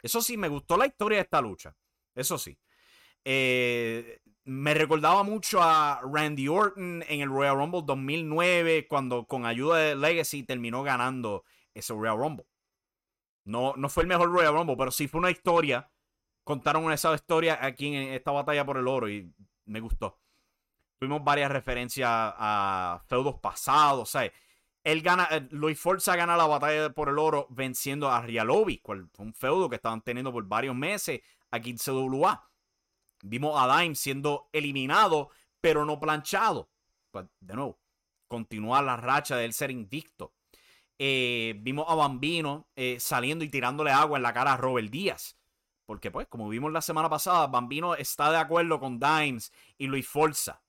[0.03, 1.77] Eso sí, me gustó la historia de esta lucha.
[2.17, 2.59] Eso sí.
[3.25, 9.79] Eh, me recordaba mucho a Randy Orton en el Royal Rumble 2009, cuando con ayuda
[9.79, 11.45] de Legacy terminó ganando
[11.75, 12.47] ese Royal Rumble.
[13.45, 15.89] No, no fue el mejor Royal Rumble, pero sí fue una historia
[16.47, 19.29] contaron esa historia aquí en esta batalla por el oro y
[19.65, 20.21] me gustó.
[20.97, 24.31] Tuvimos varias referencias a feudos pasados, ¿sabes?
[24.87, 29.09] Él gana, eh, Luis Forza gana la batalla por el oro venciendo a Rialobi, cual
[29.19, 32.49] un feudo que estaban teniendo por varios meses aquí en CWA.
[33.25, 35.31] Vimos a Dime siendo eliminado,
[35.61, 36.71] pero no planchado.
[37.11, 37.81] Pues, de nuevo,
[38.29, 40.35] continúa la racha de él ser invicto.
[41.01, 45.37] Eh, vimos a Bambino eh, saliendo y tirándole agua en la cara a Robert Díaz.
[45.85, 50.07] Porque, pues, como vimos la semana pasada, Bambino está de acuerdo con Dimes y Luis
[50.07, 50.63] Forza.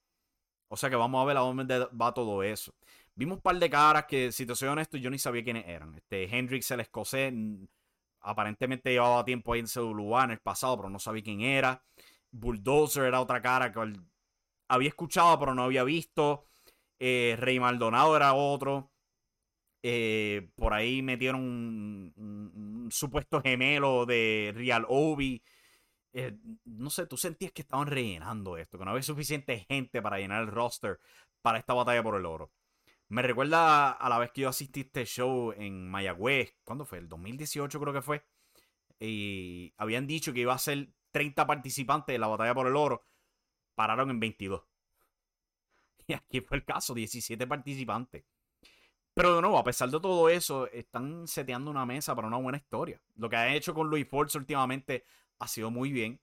[0.70, 2.74] O sea que vamos a ver a dónde va todo eso.
[3.18, 5.96] Vimos un par de caras que, si te soy honesto, yo ni sabía quiénes eran.
[5.96, 7.34] Este, Hendrix, el escocés,
[8.22, 11.84] aparentemente llevaba tiempo ahí en CWA en el pasado, pero no sabía quién era.
[12.32, 13.80] Bulldozer era otra cara que
[14.68, 16.46] había escuchado, pero no había visto.
[17.00, 18.92] Eh, Rey Maldonado era otro.
[19.82, 25.42] Eh, por ahí metieron un, supuesto gemelo de Real Obi.
[26.14, 30.20] Eh, no sé, tú sentías que estaban rellenando esto, que no había suficiente gente para
[30.20, 31.00] llenar el roster
[31.42, 32.52] para esta batalla por el oro.
[33.10, 36.56] Me recuerda a la vez que yo asistí a este show en Mayagüez.
[36.64, 36.98] ¿Cuándo fue?
[36.98, 38.26] El 2018 creo que fue.
[39.00, 43.04] Y habían dicho que iba a ser 30 participantes de la batalla por el oro.
[43.76, 44.64] Pararon en 22.
[46.10, 48.24] Y aquí fue el caso, 17 participantes.
[49.14, 52.58] Pero de nuevo, a pesar de todo eso, están seteando una mesa para una buena
[52.58, 53.02] historia.
[53.16, 55.04] Lo que ha hecho con Luis Force últimamente
[55.40, 56.22] ha sido muy bien.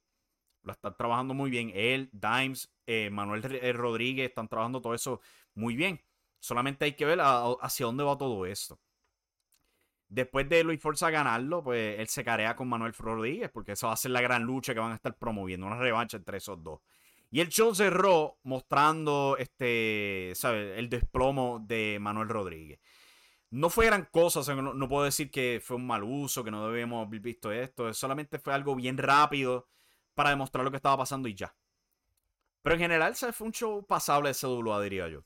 [0.62, 1.70] Lo están trabajando muy bien.
[1.74, 5.20] Él, Dimes, eh, Manuel eh, Rodríguez están trabajando todo eso
[5.54, 6.00] muy bien.
[6.44, 8.78] Solamente hay que ver hacia dónde va todo esto.
[10.10, 13.94] Después de Luis Forza ganarlo, pues él se carea con Manuel Rodríguez, porque eso va
[13.94, 16.80] a ser la gran lucha que van a estar promoviendo, una revancha entre esos dos.
[17.30, 20.78] Y el show cerró mostrando este, ¿sabes?
[20.78, 22.78] el desplomo de Manuel Rodríguez.
[23.48, 27.06] No fue gran cosa, no, puedo decir que fue un mal uso, que no debemos
[27.06, 27.94] haber visto esto.
[27.94, 29.66] Solamente fue algo bien rápido
[30.12, 31.56] para demostrar lo que estaba pasando y ya.
[32.60, 35.24] Pero en general, fue un show pasable de CWA, diría yo.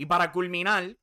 [0.00, 0.96] Y para culminar,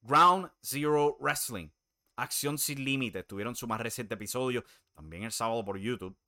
[0.00, 1.68] Ground Zero Wrestling.
[2.16, 3.24] Acción sin límites.
[3.24, 6.18] Tuvieron su más reciente episodio, también el sábado por YouTube.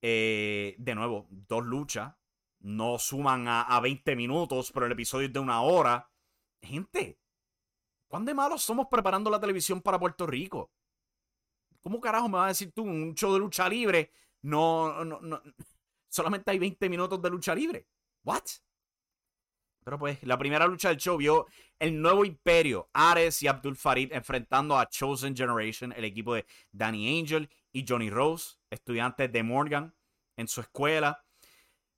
[0.00, 2.14] Eh, de nuevo, dos luchas.
[2.60, 6.10] No suman a, 20 minutos, pero el episodio es de una hora.
[6.62, 7.20] Gente,
[8.08, 10.72] ¿cuán de malos somos preparando la televisión para Puerto Rico?
[11.82, 14.10] ¿Cómo carajo me vas a decir tú un show de lucha libre?
[14.40, 15.42] No, no, no.
[16.08, 17.86] Solamente hay 20 minutos de lucha libre.
[18.24, 18.44] ¿What?
[19.86, 21.46] Pero pues, la primera lucha del show vio
[21.78, 27.20] el nuevo imperio, Ares y Abdul Farid enfrentando a Chosen Generation, el equipo de Danny
[27.20, 29.94] Angel y Johnny Rose, estudiantes de Morgan
[30.36, 31.22] en su escuela.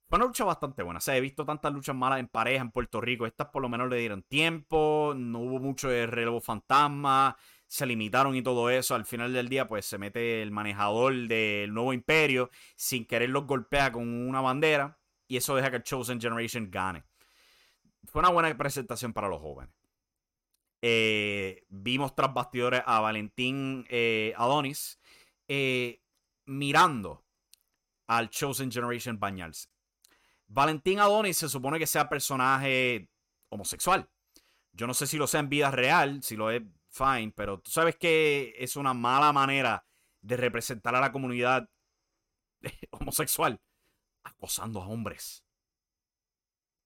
[0.06, 0.98] Fue una lucha bastante buena.
[0.98, 3.24] O sea, he visto tantas luchas malas en pareja en Puerto Rico.
[3.24, 5.14] Estas por lo menos le dieron tiempo.
[5.16, 7.38] No hubo mucho de relevo fantasma.
[7.66, 8.96] Se limitaron y todo eso.
[8.96, 12.50] Al final del día, pues se mete el manejador del nuevo imperio.
[12.76, 14.98] Sin querer los golpea con una bandera.
[15.26, 17.07] Y eso deja que Chosen Generation gane.
[18.10, 19.74] Fue una buena presentación para los jóvenes.
[20.80, 25.00] Eh, vimos tras bastidores a Valentín eh, Adonis
[25.48, 26.00] eh,
[26.46, 27.24] mirando
[28.06, 29.68] al Chosen Generation bañarse.
[30.46, 33.10] Valentín Adonis se supone que sea personaje
[33.50, 34.08] homosexual.
[34.72, 37.70] Yo no sé si lo sea en vida real, si lo es, fine, pero tú
[37.70, 39.84] sabes que es una mala manera
[40.22, 41.68] de representar a la comunidad
[42.90, 43.60] homosexual
[44.22, 45.44] acosando a hombres.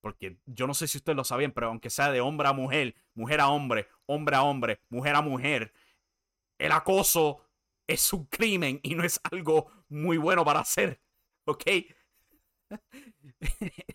[0.02, 2.96] Porque yo no sé si ustedes lo sabían, pero aunque sea de hombre a mujer,
[3.14, 5.72] mujer a hombre, hombre a hombre, mujer a mujer,
[6.58, 7.40] el acoso
[7.86, 11.00] es un crimen y no es algo muy bueno para hacer.
[11.44, 11.64] ¿Ok?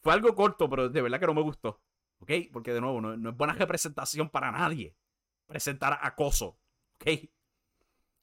[0.00, 1.82] Fue algo corto, pero de verdad que no me gustó.
[2.20, 2.30] ¿Ok?
[2.52, 4.94] Porque de nuevo, no, es buena representación para nadie.
[5.46, 6.56] Presentar acoso.
[7.00, 7.28] ¿Ok?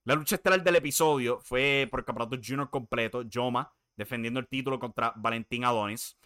[0.05, 3.23] La lucha estelar del episodio fue por el campeonato junior completo.
[3.23, 6.17] Yoma defendiendo el título contra Valentín Adonis.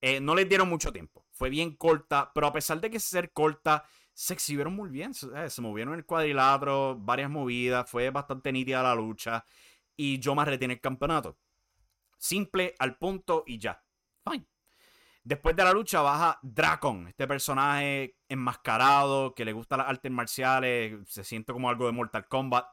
[0.00, 1.24] Eh, no les dieron mucho tiempo.
[1.32, 3.84] Fue bien corta, pero a pesar de que ser corta,
[4.14, 5.12] se exhibieron muy bien.
[5.34, 9.44] Eh, se, movieron en el cuadrilátero, varias movidas, fue bastante nítida la lucha.
[9.96, 11.38] Y Yoma retiene el campeonato.
[12.18, 13.82] Simple, al punto y ya.
[14.24, 14.46] Fine.
[15.24, 21.08] Después de la lucha baja Dracon, este personaje enmascarado que le gusta las artes marciales,
[21.08, 22.66] se siente como algo de Mortal Kombat.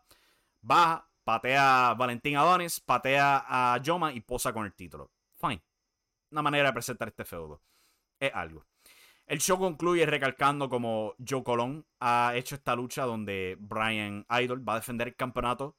[0.61, 5.11] Baja, patea a Valentín Adonis, patea a Yoma y posa con el título.
[5.39, 5.61] Fine
[6.35, 7.61] una manera de presentar este feudo.
[8.19, 8.65] Es algo.
[9.25, 14.73] El show concluye recalcando como Joe Colón ha hecho esta lucha donde Brian Idol va
[14.73, 15.77] a defender el campeonato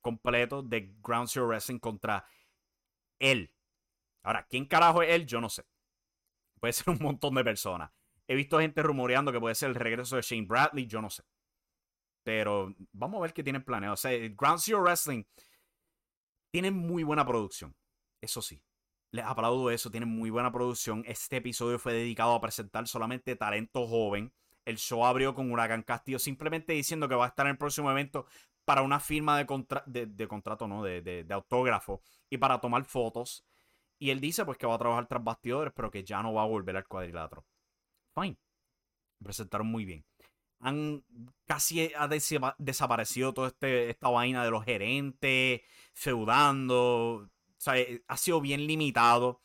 [0.00, 2.24] completo de Ground Zero Wrestling contra
[3.18, 3.52] él.
[4.22, 5.26] Ahora, ¿quién carajo es él?
[5.26, 5.66] Yo no sé.
[6.58, 7.90] Puede ser un montón de personas.
[8.26, 11.24] He visto gente rumoreando que puede ser el regreso de Shane Bradley, yo no sé.
[12.22, 13.94] Pero vamos a ver qué tienen planeado.
[13.94, 15.24] O sea, Ground Zero Wrestling
[16.50, 17.74] tiene muy buena producción.
[18.22, 18.62] Eso sí.
[19.12, 21.02] Les aplaudo eso, tienen muy buena producción.
[21.06, 24.32] Este episodio fue dedicado a presentar solamente talento joven.
[24.64, 27.90] El show abrió con Huracán Castillo simplemente diciendo que va a estar en el próximo
[27.90, 28.26] evento
[28.64, 33.44] para una firma de, de, contrato, no, de, de, autógrafo y para tomar fotos.
[33.98, 36.42] Y él dice pues que va a trabajar tras bastidores, pero que ya no va
[36.42, 37.44] a volver al cuadrilátero.
[38.14, 38.38] Fine.
[39.22, 40.04] Presentaron muy bien.
[40.60, 41.04] Han
[41.46, 42.08] casi ha
[42.58, 45.62] desaparecido toda este, esta vaina de los gerentes,
[45.94, 47.28] feudando
[47.60, 49.40] sea, eh, ha sido bien limitado.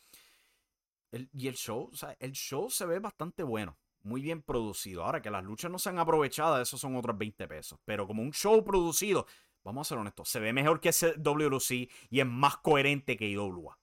[1.12, 3.78] y el show, o sea, el show se ve bastante bueno.
[4.04, 5.04] Muy bien producido.
[5.04, 7.80] Ahora que las luchas no se han aprovechado, esos son otros 20 pesos.
[7.86, 9.26] Pero como un show producido,
[9.64, 13.80] vamos a ser honestos, se ve mejor que WLC y es más coherente que IWA.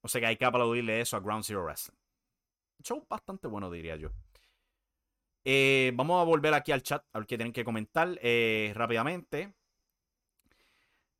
[0.00, 1.98] O sea que hay que aplaudirle eso a Ground Zero Wrestling.
[2.82, 4.10] Show bastante bueno, diría yo.
[5.44, 9.54] Eh, vamos a volver aquí al chat, a ver qué tienen que comentar eh, rápidamente.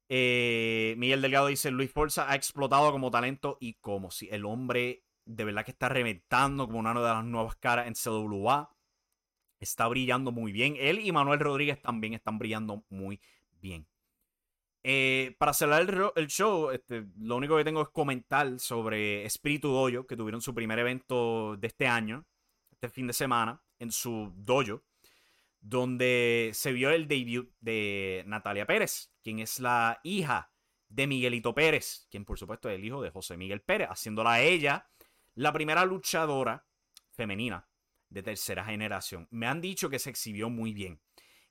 [0.09, 5.05] Eh, Miguel Delgado dice, Luis Forza ha explotado como talento y como si el hombre
[5.29, 8.75] de verdad que está reventando como una de las nuevas caras en CWA.
[9.61, 10.77] Está brillando muy bien.
[10.79, 13.21] Él y Manuel Rodríguez también están brillando muy
[13.61, 13.87] bien.
[14.85, 20.07] Eh, para cerrar el, show, este, lo único que tengo es comentar sobre Espíritu Dojo,
[20.07, 22.25] que tuvieron su primer evento de este año,
[22.71, 24.83] este fin de semana, en su dojo,
[25.61, 30.53] donde se vio el debut de Natalia Pérez, quien es la hija
[30.89, 34.41] de Miguelito Pérez, quien por supuesto es el hijo de José Miguel Pérez, haciéndola a
[34.41, 34.89] ella
[35.35, 36.67] la primera luchadora
[37.11, 37.69] femenina
[38.11, 39.29] de tercera generación.
[39.31, 41.01] Me han dicho que se exhibió muy bien.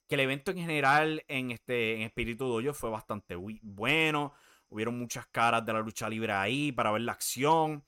[0.07, 4.33] Que el evento en general en, este, en Espíritu Dojo fue bastante bueno.
[4.69, 7.85] Hubieron muchas caras de la lucha libre ahí para ver la acción.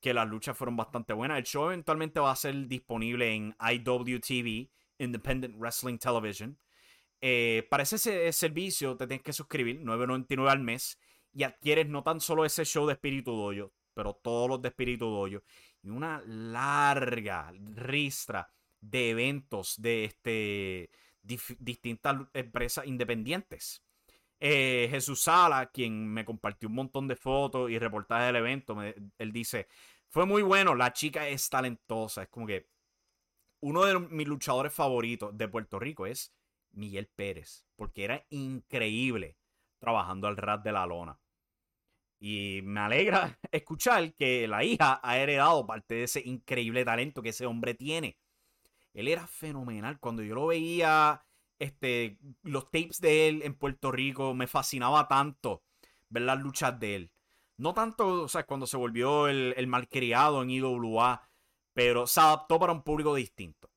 [0.00, 1.38] Que las luchas fueron bastante buenas.
[1.38, 6.58] El show eventualmente va a ser disponible en IWTV, Independent Wrestling Television.
[7.20, 10.98] Eh, para ese servicio te tienes que suscribir, 9.99 al mes,
[11.32, 15.06] y adquieres no tan solo ese show de Espíritu Dojo, pero todos los de Espíritu
[15.06, 15.42] Dojo,
[15.82, 20.90] y una larga ristra de eventos de este,
[21.22, 23.82] distintas empresas independientes.
[24.38, 29.32] Eh, Jesús Sala, quien me compartió un montón de fotos y reportajes del evento, él
[29.32, 29.68] dice,
[30.08, 32.68] fue muy bueno, la chica es talentosa, es como que
[33.66, 36.32] uno de mis luchadores favoritos de Puerto Rico es
[36.70, 39.36] Miguel Pérez, porque era increíble
[39.80, 41.18] trabajando al rat de la lona.
[42.20, 47.30] Y me alegra escuchar que la hija ha heredado parte de ese increíble talento que
[47.30, 48.16] ese hombre tiene.
[48.94, 49.98] Él era fenomenal.
[49.98, 51.24] Cuando yo lo veía,
[51.58, 55.64] este, los tapes de él en Puerto Rico, me fascinaba tanto
[56.08, 57.12] ver las luchas de él.
[57.56, 61.28] No tanto, o sea, cuando se volvió el, el malcriado en IWA,
[61.76, 63.70] pero se adaptó para un público distinto.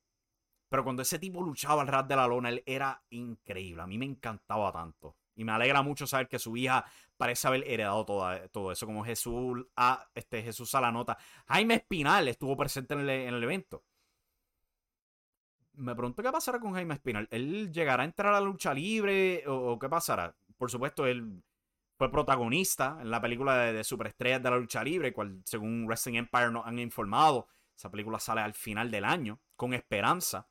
[0.70, 3.82] Pero cuando ese tipo luchaba al rat de la lona, él era increíble.
[3.82, 5.18] A mí me encantaba tanto.
[5.36, 6.86] Y me alegra mucho saber que su hija
[7.18, 8.86] parece haber heredado todo eso.
[8.86, 11.18] Como Jesús, a, este, Jesús a la nota.
[11.48, 13.84] Jaime Espinal estuvo presente en el, evento.
[15.74, 17.28] Me pregunto qué pasará con Jaime Espinal.
[17.32, 19.44] ¿Él llegará a entrar a la lucha libre?
[19.46, 20.34] ¿O, qué pasará?
[20.58, 21.44] Por supuesto, él
[21.98, 26.16] fue protagonista en la película de, de Superestrellas de la lucha libre, cual según Wrestling
[26.16, 27.50] Empire nos han informado,
[27.80, 30.50] esa película sale al final del año, con esperanza.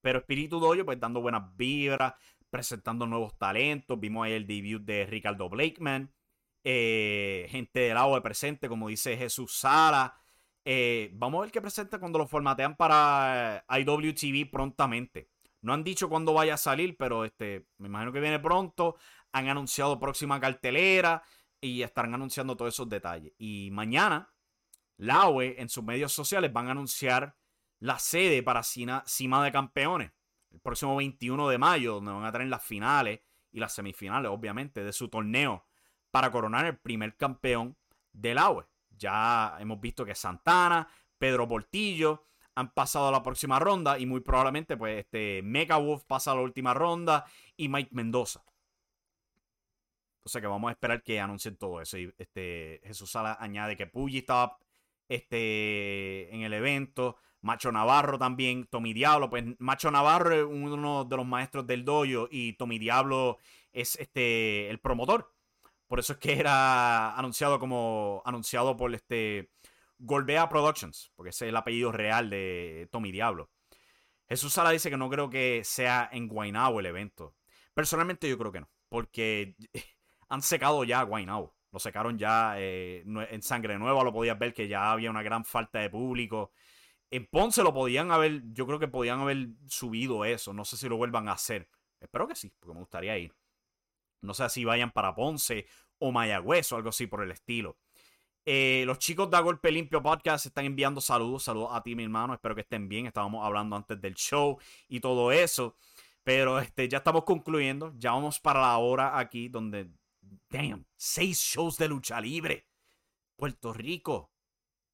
[0.00, 2.14] Pero Espíritu Doyo, pues dando buenas vibras,
[2.50, 4.00] presentando nuevos talentos.
[4.00, 6.12] Vimos ahí el debut de Ricardo Blakeman.
[6.64, 10.18] Eh, gente del agua presente, como dice Jesús Sala.
[10.64, 15.30] Eh, vamos a ver qué presenta cuando lo formatean para IWTV prontamente.
[15.62, 18.96] No han dicho cuándo vaya a salir, pero este, me imagino que viene pronto.
[19.30, 21.22] Han anunciado próxima cartelera
[21.60, 23.32] y estarán anunciando todos esos detalles.
[23.38, 24.33] Y mañana,
[24.96, 27.36] Laue en sus medios sociales van a anunciar
[27.80, 30.12] la sede para Cima de Campeones.
[30.50, 33.20] El próximo 21 de mayo, donde van a tener las finales
[33.50, 35.64] y las semifinales, obviamente, de su torneo
[36.10, 37.76] para coronar el primer campeón
[38.12, 38.66] del AWE.
[38.96, 40.88] Ya hemos visto que Santana,
[41.18, 42.24] Pedro Portillo
[42.54, 46.36] han pasado a la próxima ronda y muy probablemente pues este Mega Wolf pasa a
[46.36, 47.24] la última ronda
[47.56, 48.44] y Mike Mendoza.
[50.22, 51.96] O sea que vamos a esperar que anuncien todo eso.
[52.16, 54.58] Este Jesús Sala añade que Puggy estaba
[55.08, 57.16] este, en el evento.
[57.40, 62.26] Macho Navarro también, Tommy Diablo, pues Macho Navarro es uno de los maestros del dojo
[62.30, 63.36] y Tommy Diablo
[63.70, 65.30] es este el promotor.
[65.86, 69.50] Por eso es que era anunciado como anunciado por este
[69.98, 73.50] Golbea Productions, porque ese es el apellido real de Tommy Diablo.
[74.26, 77.34] Jesús Sala dice que no creo que sea en Guaynabo el evento.
[77.74, 79.54] Personalmente yo creo que no, porque
[80.28, 81.54] han secado ya Guaynabo.
[81.74, 85.44] Lo secaron ya eh, en sangre nueva, lo podías ver que ya había una gran
[85.44, 86.52] falta de público.
[87.10, 90.52] En Ponce lo podían haber, yo creo que podían haber subido eso.
[90.52, 91.68] No sé si lo vuelvan a hacer.
[91.98, 93.34] Espero que sí, porque me gustaría ir.
[94.20, 95.66] No sé si vayan para Ponce
[95.98, 97.76] o Mayagüez o algo así por el estilo.
[98.46, 101.42] Eh, los chicos de Golpe Limpio Podcast están enviando saludos.
[101.42, 102.34] Saludos a ti, mi hermano.
[102.34, 103.06] Espero que estén bien.
[103.06, 105.76] Estábamos hablando antes del show y todo eso.
[106.22, 107.92] Pero este, ya estamos concluyendo.
[107.98, 109.90] Ya vamos para la hora aquí donde.
[110.48, 112.66] Damn, seis shows de lucha libre.
[113.36, 114.30] Puerto Rico.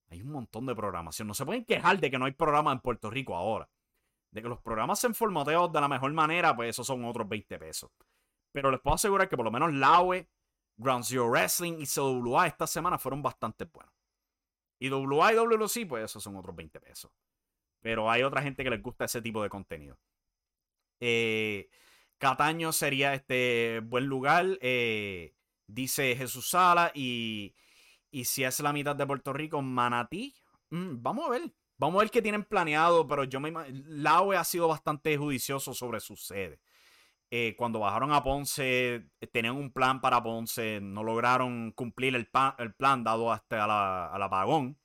[0.09, 1.28] Hay un montón de programación.
[1.28, 3.70] No se pueden quejar de que no hay programa en Puerto Rico ahora.
[4.30, 7.59] De que los programas se formateados de la mejor manera, pues esos son otros 20
[7.59, 7.91] pesos.
[8.53, 10.28] Pero les puedo asegurar que por lo menos Laue,
[10.76, 13.95] Ground Zero Wrestling y CWA esta semana fueron bastante buenos.
[14.78, 17.12] Y WA y WC, pues esos son otros 20 pesos.
[17.80, 19.99] Pero hay otra gente que les gusta ese tipo de contenido.
[21.01, 21.68] Eh,
[22.21, 25.35] Cataño sería este buen lugar, eh,
[25.66, 26.93] dice Jesús Sala.
[26.95, 27.57] Y
[28.11, 30.35] y si es la mitad de Puerto Rico, Manatí,
[30.71, 31.43] mm, vamos a ver.
[31.79, 35.73] Vamos a ver qué tienen planeado, pero yo me la OE ha sido bastante judicioso
[35.73, 36.61] sobre su sede.
[37.31, 42.27] Eh, cuando bajaron a Ponce, eh, tenían un plan para Ponce, no lograron cumplir el,
[42.29, 43.64] plan dado hasta
[44.14, 44.79] al apagón.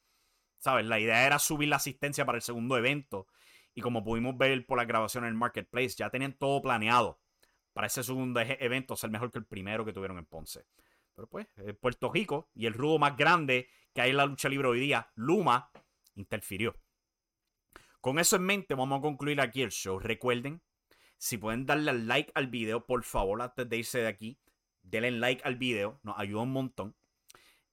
[0.59, 0.85] ¿Sabes?
[0.85, 3.27] La idea era subir la asistencia para el segundo evento.
[3.73, 7.19] Y como pudimos ver por la grabación en el Marketplace, ya tenían todo planeado
[7.75, 10.65] para ese segundo evento ser mejor que el primero que tuvieron en Ponce.
[11.13, 14.47] Pero pues, eh, Puerto Rico y el rudo más grande que hay en la lucha
[14.47, 15.69] libre hoy día, Luma,
[16.15, 16.73] interfirió.
[17.99, 19.99] Con eso en mente, vamos a concluir aquí el show.
[19.99, 20.61] Recuerden,
[21.17, 24.39] si pueden darle like al video, por favor, antes de irse de aquí,
[24.81, 26.95] denle like al video, nos ayuda un montón.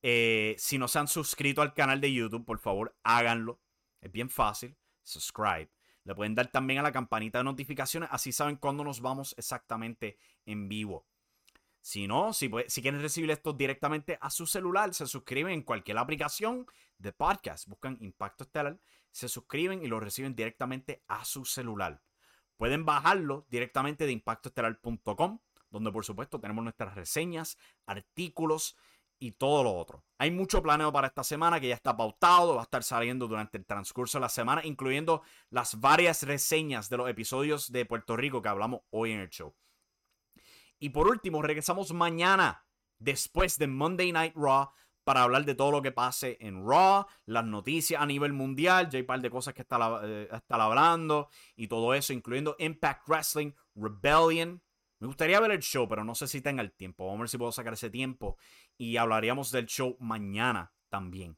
[0.02, 3.60] Eh, si no se han suscrito al canal de YouTube, por favor, háganlo.
[4.00, 4.76] Es bien fácil.
[5.04, 5.70] Subscribe.
[6.04, 10.18] Le pueden dar también a la campanita de notificaciones, así saben cuándo nos vamos exactamente
[10.46, 11.06] en vivo.
[11.80, 16.66] Si no, si, quieren recibir esto directamente a su celular, se suscriben en cualquier aplicación
[16.98, 17.66] de podcast.
[17.66, 18.78] Buscan Impacto Estelar,
[19.10, 22.00] se suscriben y lo reciben directamente a su celular.
[22.56, 25.40] Pueden bajarlo directamente de impactoestelar.com,
[25.70, 28.76] donde por supuesto tenemos nuestras reseñas, artículos
[29.22, 30.04] y todo lo otro.
[30.18, 33.56] Hay mucho planeo para esta semana que ya está pautado, va a estar saliendo durante
[33.56, 38.42] el transcurso de la semana, incluyendo las varias reseñas de los episodios de Puerto Rico
[38.42, 39.54] que hablamos hoy en el show.
[40.80, 42.66] Y por último, regresamos mañana,
[42.98, 44.70] después de Monday Night Raw,
[45.04, 48.96] para hablar de todo lo que pase en Raw, las noticias a nivel mundial, ya
[48.96, 53.08] hay un par de cosas que está, eh, está hablando y todo eso, incluyendo Impact
[53.08, 54.60] Wrestling, Rebellion,
[55.02, 57.06] me gustaría ver el show, pero no sé si tenga el tiempo.
[57.06, 58.36] Vamos a ver si puedo sacar ese tiempo.
[58.78, 61.36] Y hablaríamos del show mañana también.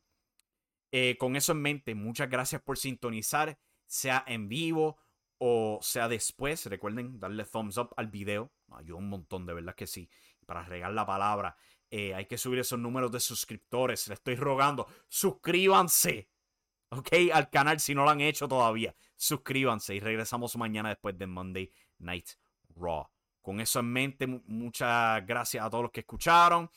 [0.93, 4.99] Eh, con eso en mente, muchas gracias por sintonizar, sea en vivo
[5.39, 6.67] o sea después.
[6.67, 8.53] Recuerden darle thumbs up al video.
[8.71, 10.11] ayuda un montón, de verdad que sí.
[10.45, 11.57] Para regar la palabra,
[11.91, 14.07] eh, hay que subir esos números de suscriptores.
[14.09, 16.29] Le estoy rogando, suscríbanse.
[16.91, 17.09] ¿Ok?
[17.33, 18.95] Al canal si no lo han hecho todavía.
[19.17, 22.29] Suscríbanse y regresamos mañana después de Monday Night
[22.77, 23.09] Raw.
[23.45, 26.71] Con eso en mente, muchas gracias a todos los que escucharon.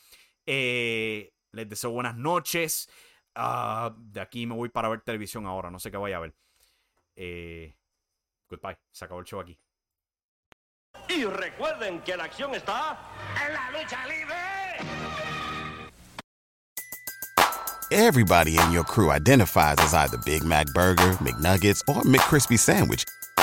[0.44, 2.90] Eh, les deseo buenas noches.
[3.34, 5.70] Ah, de aquí me voy para ver televisión ahora.
[5.70, 6.34] No sé qué voy a ver.
[7.16, 7.74] Eh,
[8.50, 8.76] goodbye.
[8.92, 9.58] Se acabó el show aquí.
[11.08, 12.98] Y recuerden que la acción está
[13.46, 14.34] en la lucha libre.
[17.90, 23.04] Everybody in your crew identifies as either Big Mac Burger, McNuggets, or McCrispy Sandwich.